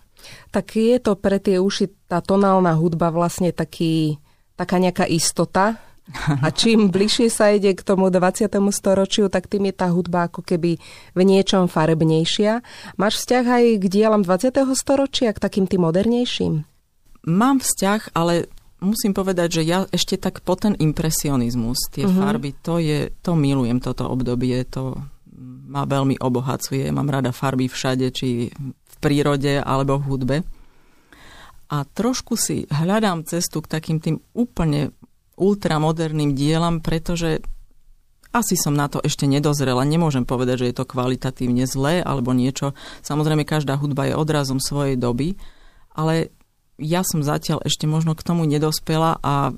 Tak 0.51 0.75
je 0.77 0.97
to 0.99 1.15
pre 1.17 1.37
tie 1.37 1.61
uši 1.61 2.07
tá 2.07 2.23
tonálna 2.23 2.73
hudba 2.75 3.11
vlastne 3.11 3.51
taký, 3.51 4.17
taká 4.55 4.81
nejaká 4.81 5.05
istota. 5.07 5.79
A 6.39 6.47
čím 6.55 6.87
bližšie 6.93 7.27
sa 7.27 7.51
ide 7.51 7.75
k 7.75 7.83
tomu 7.83 8.07
20. 8.07 8.47
storočiu, 8.71 9.27
tak 9.27 9.51
tým 9.51 9.67
je 9.71 9.75
tá 9.75 9.91
hudba 9.91 10.31
ako 10.31 10.39
keby 10.43 10.79
v 11.13 11.21
niečom 11.21 11.67
farebnejšia. 11.67 12.63
Máš 12.95 13.23
vzťah 13.23 13.45
aj 13.45 13.63
k 13.81 13.85
dielam 13.91 14.23
20. 14.23 14.55
storočia, 14.75 15.35
k 15.35 15.43
takým 15.43 15.67
tým 15.67 15.83
modernejším? 15.83 16.63
Mám 17.27 17.59
vzťah, 17.59 18.15
ale 18.15 18.47
musím 18.79 19.11
povedať, 19.11 19.59
že 19.59 19.63
ja 19.67 19.83
ešte 19.89 20.15
tak 20.15 20.39
po 20.45 20.55
ten 20.55 20.77
impresionizmus, 20.77 21.91
tie 21.91 22.05
uh-huh. 22.05 22.17
farby, 22.23 22.55
to 22.61 22.79
je, 22.79 23.11
to 23.19 23.35
milujem 23.35 23.81
toto 23.81 24.07
obdobie, 24.07 24.63
to 24.69 24.95
ma 25.67 25.83
veľmi 25.83 26.17
obohacuje. 26.23 26.87
Mám 26.89 27.11
rada 27.11 27.35
farby 27.35 27.67
všade, 27.67 28.07
či 28.15 28.49
prírode 28.97 29.61
alebo 29.61 29.99
v 30.01 30.07
hudbe. 30.07 30.37
A 31.67 31.83
trošku 31.83 32.39
si 32.39 32.63
hľadám 32.71 33.27
cestu 33.27 33.59
k 33.59 33.71
takým 33.71 33.99
tým 33.99 34.23
úplne 34.31 34.95
ultramoderným 35.35 36.33
dielam, 36.33 36.79
pretože 36.79 37.43
asi 38.31 38.55
som 38.59 38.75
na 38.75 38.87
to 38.87 39.03
ešte 39.03 39.27
nedozrela. 39.27 39.83
Nemôžem 39.83 40.23
povedať, 40.23 40.65
že 40.65 40.67
je 40.71 40.75
to 40.75 40.89
kvalitatívne 40.89 41.67
zlé 41.67 41.99
alebo 42.01 42.31
niečo. 42.31 42.71
Samozrejme, 43.03 43.43
každá 43.43 43.75
hudba 43.75 44.09
je 44.09 44.19
odrazom 44.19 44.59
svojej 44.59 44.95
doby, 44.95 45.35
ale 45.93 46.31
ja 46.77 47.01
som 47.01 47.25
zatiaľ 47.25 47.65
ešte 47.65 47.89
možno 47.89 48.13
k 48.13 48.25
tomu 48.25 48.45
nedospela 48.45 49.17
a 49.21 49.53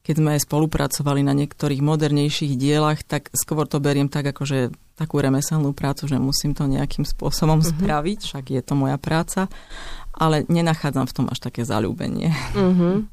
keď 0.00 0.14
sme 0.16 0.30
aj 0.36 0.44
spolupracovali 0.48 1.20
na 1.20 1.36
niektorých 1.36 1.84
modernejších 1.84 2.56
dielach, 2.56 3.04
tak 3.04 3.28
skôr 3.36 3.68
to 3.68 3.84
beriem 3.84 4.08
tak, 4.08 4.32
ako 4.32 4.48
že 4.48 4.58
takú 5.00 5.16
remeselnú 5.16 5.72
prácu, 5.72 6.04
že 6.04 6.20
musím 6.20 6.52
to 6.52 6.68
nejakým 6.68 7.08
spôsobom 7.08 7.64
uh-huh. 7.64 7.72
spraviť, 7.72 8.18
však 8.20 8.44
je 8.52 8.60
to 8.60 8.76
moja 8.76 9.00
práca, 9.00 9.48
ale 10.12 10.44
nenachádzam 10.52 11.08
v 11.08 11.14
tom 11.16 11.26
až 11.32 11.40
také 11.40 11.64
zalúbenie. 11.64 12.28
Uh-huh. 12.52 13.08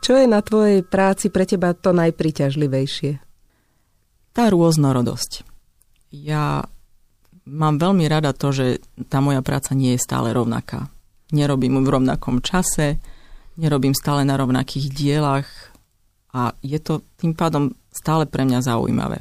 Čo 0.00 0.16
je 0.16 0.24
na 0.24 0.40
tvojej 0.40 0.80
práci 0.80 1.28
pre 1.28 1.44
teba 1.44 1.76
to 1.76 1.92
najpriťažlivejšie? 1.92 3.20
Tá 4.32 4.48
rôznorodosť. 4.48 5.44
Ja 6.16 6.64
mám 7.44 7.76
veľmi 7.76 8.08
rada 8.08 8.32
to, 8.32 8.48
že 8.50 8.80
tá 9.12 9.20
moja 9.20 9.44
práca 9.44 9.76
nie 9.76 9.94
je 9.94 10.00
stále 10.00 10.32
rovnaká. 10.32 10.88
Nerobím 11.36 11.84
v 11.84 11.92
rovnakom 11.92 12.40
čase, 12.40 12.96
nerobím 13.60 13.92
stále 13.92 14.24
na 14.24 14.40
rovnakých 14.40 14.88
dielach 14.88 15.48
a 16.32 16.56
je 16.64 16.80
to 16.80 17.04
tým 17.20 17.36
pádom 17.36 17.76
stále 17.92 18.24
pre 18.24 18.48
mňa 18.48 18.64
zaujímavé. 18.64 19.20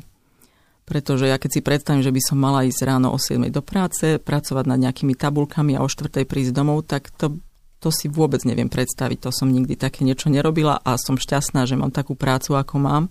Pretože 0.85 1.29
ja 1.29 1.37
keď 1.37 1.49
si 1.49 1.61
predstavím, 1.63 2.03
že 2.03 2.11
by 2.11 2.21
som 2.21 2.37
mala 2.41 2.67
ísť 2.67 2.81
ráno 2.83 3.13
o 3.13 3.17
7 3.21 3.47
do 3.53 3.61
práce, 3.63 4.17
pracovať 4.19 4.65
nad 4.67 4.79
nejakými 4.81 5.15
tabulkami 5.15 5.77
a 5.77 5.85
o 5.85 5.87
4 5.87 6.25
prísť 6.25 6.51
domov, 6.51 6.83
tak 6.89 7.13
to, 7.15 7.39
to 7.79 7.89
si 7.93 8.11
vôbec 8.11 8.43
neviem 8.43 8.67
predstaviť. 8.67 9.29
To 9.29 9.31
som 9.31 9.47
nikdy 9.47 9.77
také 9.77 10.03
niečo 10.03 10.27
nerobila 10.27 10.81
a 10.81 10.97
som 10.99 11.15
šťastná, 11.15 11.63
že 11.69 11.79
mám 11.79 11.93
takú 11.93 12.17
prácu, 12.17 12.57
ako 12.57 12.75
mám. 12.81 13.03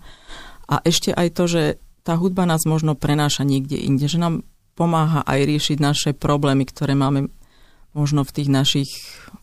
A 0.71 0.83
ešte 0.87 1.15
aj 1.15 1.29
to, 1.35 1.45
že 1.51 1.63
tá 2.03 2.17
hudba 2.19 2.49
nás 2.49 2.63
možno 2.67 2.97
prenáša 2.99 3.47
niekde 3.47 3.79
inde, 3.79 4.07
že 4.11 4.19
nám 4.19 4.43
pomáha 4.79 5.21
aj 5.29 5.41
riešiť 5.45 5.79
naše 5.79 6.11
problémy, 6.17 6.65
ktoré 6.65 6.97
máme 6.97 7.29
možno 7.93 8.23
v 8.25 8.35
tých 8.35 8.49
našich 8.49 8.91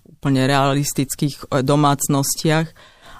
úplne 0.08 0.48
realistických 0.50 1.36
e, 1.52 1.62
domácnostiach. 1.62 2.68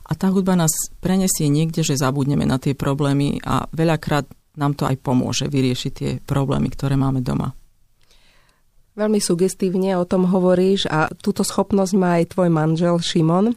A 0.08 0.12
tá 0.16 0.32
hudba 0.32 0.56
nás 0.56 0.72
prenesie 1.04 1.52
niekde, 1.52 1.84
že 1.84 2.00
zabudneme 2.00 2.48
na 2.48 2.58
tie 2.58 2.74
problémy 2.74 3.44
a 3.44 3.68
veľakrát 3.76 4.26
nám 4.58 4.74
to 4.74 4.90
aj 4.90 4.98
pomôže 5.00 5.46
vyriešiť 5.46 5.92
tie 5.94 6.12
problémy, 6.26 6.74
ktoré 6.74 6.98
máme 6.98 7.22
doma. 7.22 7.54
Veľmi 8.98 9.22
sugestívne 9.22 9.94
o 10.02 10.10
tom 10.10 10.26
hovoríš 10.26 10.90
a 10.90 11.06
túto 11.22 11.46
schopnosť 11.46 11.94
má 11.94 12.18
aj 12.18 12.34
tvoj 12.34 12.50
manžel 12.50 12.98
Šimon. 12.98 13.54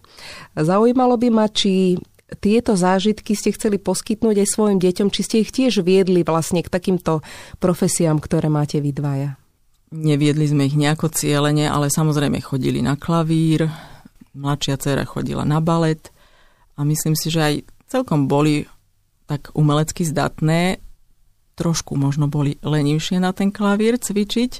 Zaujímalo 0.52 1.16
by 1.16 1.28
ma, 1.32 1.48
či 1.48 1.96
tieto 2.44 2.76
zážitky 2.76 3.32
ste 3.32 3.50
chceli 3.56 3.80
poskytnúť 3.80 4.36
aj 4.44 4.48
svojim 4.52 4.78
deťom, 4.78 5.08
či 5.08 5.20
ste 5.24 5.36
ich 5.40 5.50
tiež 5.50 5.80
viedli 5.80 6.22
vlastne 6.22 6.60
k 6.60 6.68
takýmto 6.68 7.24
profesiám, 7.56 8.20
ktoré 8.20 8.52
máte 8.52 8.84
vy 8.84 8.92
dvaja. 8.92 9.30
Neviedli 9.90 10.46
sme 10.46 10.68
ich 10.68 10.76
nejako 10.78 11.10
cieľene, 11.10 11.66
ale 11.66 11.90
samozrejme 11.90 12.38
chodili 12.44 12.84
na 12.84 12.94
klavír, 12.94 13.66
mladšia 14.36 14.76
dcera 14.78 15.08
chodila 15.08 15.42
na 15.42 15.58
balet 15.58 16.12
a 16.78 16.86
myslím 16.86 17.18
si, 17.18 17.32
že 17.32 17.40
aj 17.40 17.54
celkom 17.90 18.30
boli 18.30 18.68
tak 19.26 19.50
umelecky 19.56 20.06
zdatné, 20.06 20.78
trošku 21.60 21.92
možno 22.00 22.24
boli 22.24 22.56
lenivšie 22.64 23.20
na 23.20 23.36
ten 23.36 23.52
klavír 23.52 24.00
cvičiť, 24.00 24.52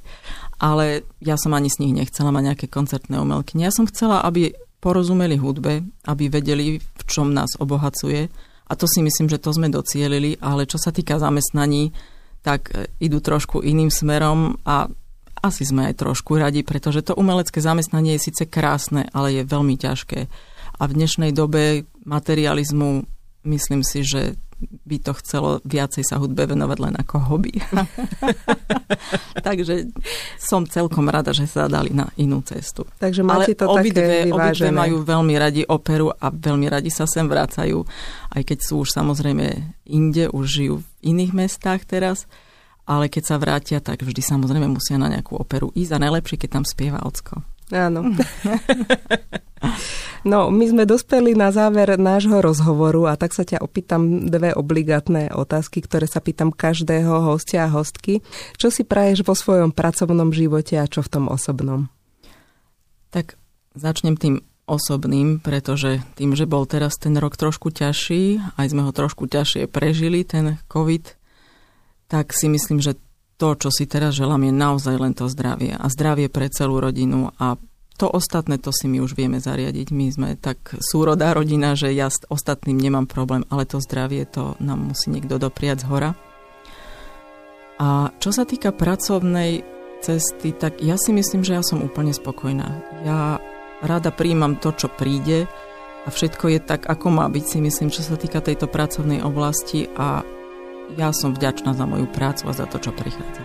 ale 0.61 1.09
ja 1.25 1.41
som 1.41 1.57
ani 1.57 1.73
z 1.73 1.81
nich 1.81 1.97
nechcela 1.97 2.29
mať 2.29 2.53
nejaké 2.53 2.67
koncertné 2.69 3.17
umelky. 3.17 3.57
Ja 3.57 3.73
som 3.73 3.89
chcela, 3.89 4.21
aby 4.21 4.53
porozumeli 4.85 5.41
hudbe, 5.41 5.81
aby 6.05 6.29
vedeli, 6.29 6.77
v 6.77 7.03
čom 7.09 7.33
nás 7.33 7.57
obohacuje 7.57 8.29
a 8.69 8.73
to 8.77 8.85
si 8.85 9.01
myslím, 9.01 9.33
že 9.33 9.41
to 9.41 9.51
sme 9.57 9.73
docielili, 9.73 10.37
ale 10.39 10.69
čo 10.69 10.77
sa 10.77 10.93
týka 10.93 11.17
zamestnaní, 11.17 11.91
tak 12.41 12.71
e, 12.71 12.87
idú 13.03 13.19
trošku 13.19 13.65
iným 13.67 13.91
smerom 13.91 14.57
a 14.63 14.87
asi 15.41 15.65
sme 15.65 15.89
aj 15.89 16.05
trošku 16.05 16.37
radi, 16.37 16.61
pretože 16.61 17.01
to 17.01 17.17
umelecké 17.17 17.59
zamestnanie 17.65 18.17
je 18.17 18.29
síce 18.29 18.45
krásne, 18.47 19.09
ale 19.17 19.41
je 19.41 19.43
veľmi 19.49 19.75
ťažké. 19.81 20.29
A 20.81 20.83
v 20.85 20.97
dnešnej 20.97 21.33
dobe 21.33 21.89
materializmu 22.05 23.09
myslím 23.49 23.81
si, 23.81 24.05
že 24.05 24.37
by 24.61 24.97
to 25.01 25.13
chcelo 25.21 25.51
viacej 25.65 26.05
sa 26.05 26.21
hudbe 26.21 26.45
venovať 26.45 26.79
len 26.81 26.95
ako 27.01 27.17
hobby. 27.33 27.57
Takže 29.47 29.89
som 30.37 30.69
celkom 30.69 31.09
rada, 31.09 31.33
že 31.33 31.49
sa 31.49 31.67
dali 31.67 31.97
na 31.97 32.13
inú 32.21 32.45
cestu. 32.45 32.85
Takže 33.01 33.25
máte 33.25 33.57
to 33.57 33.69
obidve, 33.73 34.29
také 34.29 34.33
obidve 34.33 34.69
majú 34.71 34.97
veľmi 35.01 35.35
radi 35.41 35.63
operu 35.65 36.13
a 36.13 36.29
veľmi 36.29 36.67
radi 36.69 36.93
sa 36.93 37.09
sem 37.09 37.25
vracajú, 37.25 37.81
aj 38.37 38.43
keď 38.45 38.59
sú 38.61 38.85
už 38.85 38.93
samozrejme 38.93 39.47
inde, 39.89 40.29
už 40.31 40.45
žijú 40.45 40.75
v 40.81 40.87
iných 41.17 41.33
mestách 41.33 41.89
teraz 41.89 42.29
ale 42.91 43.07
keď 43.07 43.23
sa 43.23 43.39
vrátia, 43.39 43.79
tak 43.79 44.03
vždy 44.03 44.19
samozrejme 44.19 44.67
musia 44.67 44.99
na 44.99 45.07
nejakú 45.07 45.39
operu 45.39 45.71
ísť 45.79 45.95
a 45.95 46.03
najlepšie, 46.11 46.43
keď 46.43 46.51
tam 46.59 46.65
spieva 46.67 46.99
Ocko. 47.07 47.39
Áno. 47.71 48.01
No, 50.21 50.53
my 50.53 50.69
sme 50.69 50.85
dospeli 50.85 51.33
na 51.33 51.49
záver 51.49 51.97
nášho 51.97 52.45
rozhovoru 52.45 53.09
a 53.09 53.17
tak 53.17 53.33
sa 53.33 53.41
ťa 53.41 53.65
opýtam 53.65 54.29
dve 54.29 54.53
obligátne 54.53 55.33
otázky, 55.33 55.81
ktoré 55.81 56.05
sa 56.05 56.21
pýtam 56.21 56.53
každého 56.53 57.25
hostia 57.25 57.65
a 57.65 57.73
hostky. 57.73 58.21
Čo 58.61 58.69
si 58.69 58.85
praješ 58.85 59.25
vo 59.25 59.33
svojom 59.33 59.73
pracovnom 59.73 60.29
živote 60.29 60.77
a 60.77 60.85
čo 60.85 61.01
v 61.01 61.09
tom 61.09 61.25
osobnom? 61.33 61.89
Tak 63.09 63.41
začnem 63.73 64.21
tým 64.21 64.45
osobným, 64.69 65.41
pretože 65.41 66.05
tým, 66.21 66.37
že 66.37 66.45
bol 66.45 66.69
teraz 66.69 67.01
ten 67.01 67.17
rok 67.17 67.41
trošku 67.41 67.73
ťažší, 67.73 68.45
aj 68.61 68.67
sme 68.77 68.85
ho 68.85 68.93
trošku 68.93 69.25
ťažšie 69.25 69.73
prežili, 69.73 70.23
ten 70.23 70.61
COVID, 70.69 71.17
tak 72.13 72.37
si 72.37 72.53
myslím, 72.53 72.85
že 72.85 73.01
to, 73.41 73.57
čo 73.57 73.73
si 73.73 73.89
teraz 73.89 74.13
želám, 74.13 74.45
je 74.45 74.53
naozaj 74.53 74.97
len 75.01 75.17
to 75.17 75.25
zdravie. 75.33 75.73
A 75.73 75.89
zdravie 75.89 76.29
pre 76.29 76.53
celú 76.53 76.77
rodinu 76.77 77.33
a 77.41 77.57
to 77.97 78.09
ostatné, 78.09 78.57
to 78.57 78.73
si 78.73 78.89
my 78.89 79.01
už 79.01 79.17
vieme 79.17 79.41
zariadiť. 79.41 79.93
My 79.93 80.07
sme 80.13 80.29
tak 80.37 80.77
súrodá 80.81 81.33
rodina, 81.37 81.77
že 81.77 81.93
ja 81.93 82.09
s 82.09 82.21
ostatným 82.29 82.77
nemám 82.77 83.05
problém, 83.09 83.45
ale 83.53 83.69
to 83.69 83.81
zdravie, 83.81 84.25
to 84.25 84.57
nám 84.61 84.93
musí 84.93 85.13
niekto 85.13 85.41
dopriať 85.41 85.85
z 85.85 85.89
hora. 85.89 86.11
A 87.81 88.13
čo 88.21 88.33
sa 88.33 88.45
týka 88.45 88.73
pracovnej 88.77 89.65
cesty, 90.01 90.53
tak 90.57 90.81
ja 90.81 90.97
si 90.97 91.13
myslím, 91.13 91.45
že 91.45 91.57
ja 91.57 91.65
som 91.65 91.85
úplne 91.85 92.13
spokojná. 92.13 92.69
Ja 93.05 93.41
rada 93.85 94.13
príjmam 94.13 94.57
to, 94.61 94.73
čo 94.73 94.89
príde 94.89 95.49
a 96.05 96.09
všetko 96.09 96.57
je 96.57 96.61
tak, 96.61 96.89
ako 96.89 97.13
má 97.13 97.29
byť, 97.29 97.45
si 97.45 97.59
myslím, 97.61 97.93
čo 97.93 98.01
sa 98.01 98.17
týka 98.17 98.41
tejto 98.41 98.65
pracovnej 98.69 99.21
oblasti 99.21 99.89
a 99.97 100.25
ja 100.99 101.11
som 101.15 101.35
vďačná 101.35 101.75
za 101.75 101.85
moju 101.87 102.07
prácu 102.11 102.51
a 102.51 102.53
za 102.57 102.67
to, 102.67 102.83
čo 102.83 102.91
prichádza. 102.95 103.43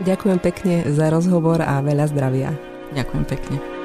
Ďakujem 0.00 0.38
pekne 0.40 0.74
za 0.88 1.12
rozhovor 1.12 1.60
a 1.60 1.78
veľa 1.84 2.08
zdravia. 2.08 2.56
Ďakujem 2.96 3.24
pekne. 3.28 3.79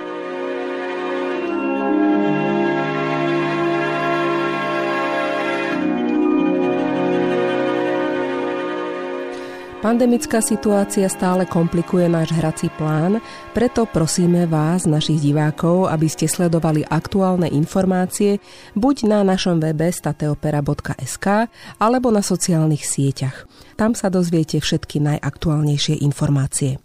Pandemická 9.85 10.41
situácia 10.41 11.05
stále 11.05 11.45
komplikuje 11.45 12.09
náš 12.09 12.33
hrací 12.33 12.73
plán, 12.73 13.21
preto 13.53 13.85
prosíme 13.85 14.49
vás, 14.49 14.89
našich 14.89 15.21
divákov, 15.21 15.93
aby 15.93 16.09
ste 16.09 16.25
sledovali 16.25 16.81
aktuálne 16.81 17.45
informácie 17.53 18.41
buď 18.73 19.05
na 19.05 19.21
našom 19.21 19.61
webe 19.61 19.85
stateopera.sk 19.93 21.53
alebo 21.77 22.09
na 22.09 22.25
sociálnych 22.25 22.81
sieťach. 22.81 23.45
Tam 23.77 23.93
sa 23.93 24.09
dozviete 24.09 24.57
všetky 24.57 25.05
najaktuálnejšie 25.05 26.01
informácie. 26.01 26.81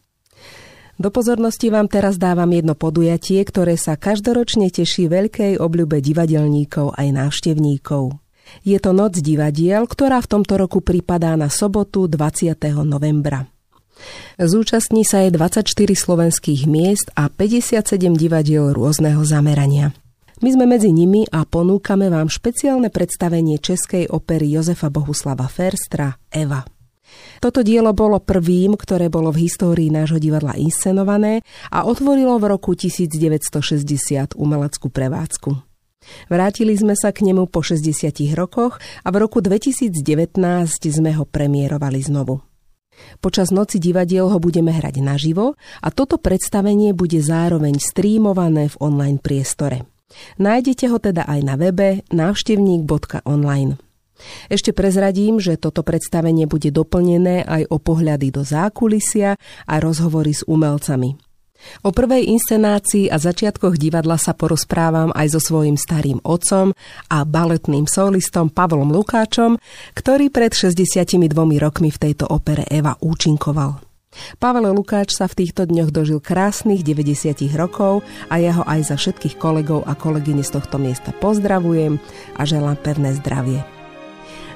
Do 1.01 1.09
pozornosti 1.09 1.73
vám 1.73 1.89
teraz 1.89 2.21
dávam 2.21 2.53
jedno 2.53 2.77
podujatie, 2.77 3.41
ktoré 3.49 3.81
sa 3.81 3.97
každoročne 3.97 4.69
teší 4.69 5.09
veľkej 5.09 5.57
obľube 5.57 6.05
divadelníkov 6.05 7.01
aj 7.01 7.17
návštevníkov. 7.17 8.21
Je 8.67 8.77
to 8.83 8.91
Noc 8.93 9.19
divadiel, 9.21 9.89
ktorá 9.89 10.21
v 10.21 10.31
tomto 10.39 10.61
roku 10.61 10.85
pripadá 10.85 11.35
na 11.35 11.49
sobotu 11.49 12.07
20. 12.11 12.55
novembra. 12.85 13.49
Zúčastní 14.41 15.05
sa 15.05 15.29
aj 15.29 15.37
24 15.37 15.67
slovenských 15.93 16.65
miest 16.65 17.13
a 17.13 17.29
57 17.29 17.85
divadiel 18.17 18.73
rôzneho 18.73 19.21
zamerania. 19.25 19.93
My 20.41 20.57
sme 20.57 20.65
medzi 20.65 20.89
nimi 20.89 21.29
a 21.29 21.45
ponúkame 21.45 22.09
vám 22.09 22.33
špeciálne 22.33 22.89
predstavenie 22.89 23.61
českej 23.61 24.09
opery 24.09 24.57
Jozefa 24.57 24.89
Bohuslava 24.89 25.45
Ferstra 25.53 26.17
Eva. 26.33 26.65
Toto 27.45 27.61
dielo 27.61 27.93
bolo 27.93 28.17
prvým, 28.25 28.73
ktoré 28.73 29.13
bolo 29.13 29.29
v 29.33 29.45
histórii 29.45 29.93
nášho 29.93 30.17
divadla 30.17 30.57
inscenované 30.57 31.45
a 31.69 31.85
otvorilo 31.85 32.41
v 32.41 32.57
roku 32.57 32.73
1960 32.73 34.33
umeleckú 34.33 34.89
prevádzku. 34.89 35.69
Vrátili 36.31 36.79
sme 36.79 36.95
sa 36.95 37.11
k 37.11 37.27
nemu 37.27 37.51
po 37.51 37.61
60 37.67 38.15
rokoch 38.39 38.79
a 39.03 39.09
v 39.11 39.17
roku 39.19 39.43
2019 39.43 39.99
sme 40.79 41.11
ho 41.19 41.27
premiérovali 41.27 41.99
znovu. 41.99 42.39
Počas 43.19 43.51
noci 43.51 43.81
divadiel 43.81 44.29
ho 44.29 44.39
budeme 44.39 44.71
hrať 44.71 45.01
naživo 45.01 45.57
a 45.81 45.89
toto 45.91 46.21
predstavenie 46.21 46.93
bude 46.93 47.19
zároveň 47.19 47.81
streamované 47.81 48.69
v 48.71 48.77
online 48.79 49.19
priestore. 49.19 49.89
Nájdete 50.39 50.87
ho 50.91 50.99
teda 51.03 51.25
aj 51.25 51.41
na 51.43 51.55
webe 51.59 52.07
návštevník.online. 52.15 53.79
Ešte 54.53 54.77
prezradím, 54.77 55.41
že 55.41 55.57
toto 55.57 55.81
predstavenie 55.81 56.45
bude 56.45 56.69
doplnené 56.69 57.41
aj 57.43 57.73
o 57.73 57.81
pohľady 57.81 58.29
do 58.29 58.45
zákulisia 58.45 59.41
a 59.65 59.75
rozhovory 59.81 60.37
s 60.37 60.45
umelcami. 60.45 61.30
O 61.85 61.90
prvej 61.90 62.29
inscenácii 62.31 63.09
a 63.09 63.16
začiatkoch 63.16 63.77
divadla 63.81 64.16
sa 64.16 64.37
porozprávam 64.37 65.12
aj 65.16 65.37
so 65.37 65.40
svojím 65.40 65.77
starým 65.77 66.20
otcom 66.25 66.73
a 67.09 67.18
baletným 67.25 67.88
solistom 67.88 68.53
Pavlom 68.53 68.92
Lukáčom, 68.92 69.57
ktorý 69.96 70.29
pred 70.29 70.53
62 70.53 71.31
rokmi 71.61 71.88
v 71.88 71.99
tejto 71.99 72.29
opere 72.29 72.68
Eva 72.68 72.96
účinkoval. 73.01 73.90
Pavel 74.42 74.75
Lukáč 74.75 75.14
sa 75.14 75.31
v 75.31 75.46
týchto 75.46 75.70
dňoch 75.70 75.94
dožil 75.94 76.18
krásnych 76.18 76.83
90 76.83 77.46
rokov 77.55 78.03
a 78.27 78.42
ja 78.42 78.59
ho 78.59 78.64
aj 78.66 78.90
za 78.90 78.96
všetkých 78.99 79.38
kolegov 79.38 79.87
a 79.87 79.94
kolegyne 79.94 80.42
z 80.42 80.59
tohto 80.59 80.83
miesta 80.83 81.14
pozdravujem 81.14 82.03
a 82.35 82.42
želám 82.42 82.75
pevné 82.83 83.14
zdravie. 83.23 83.62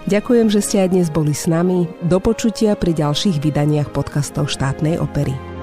Ďakujem, 0.05 0.53
že 0.53 0.61
ste 0.61 0.77
aj 0.85 0.88
dnes 0.93 1.09
boli 1.09 1.33
s 1.33 1.49
nami. 1.49 1.88
Do 2.05 2.21
počutia 2.21 2.77
pri 2.77 2.93
ďalších 2.93 3.40
vydaniach 3.40 3.88
podcastov 3.95 4.53
štátnej 4.53 5.01
opery. 5.01 5.54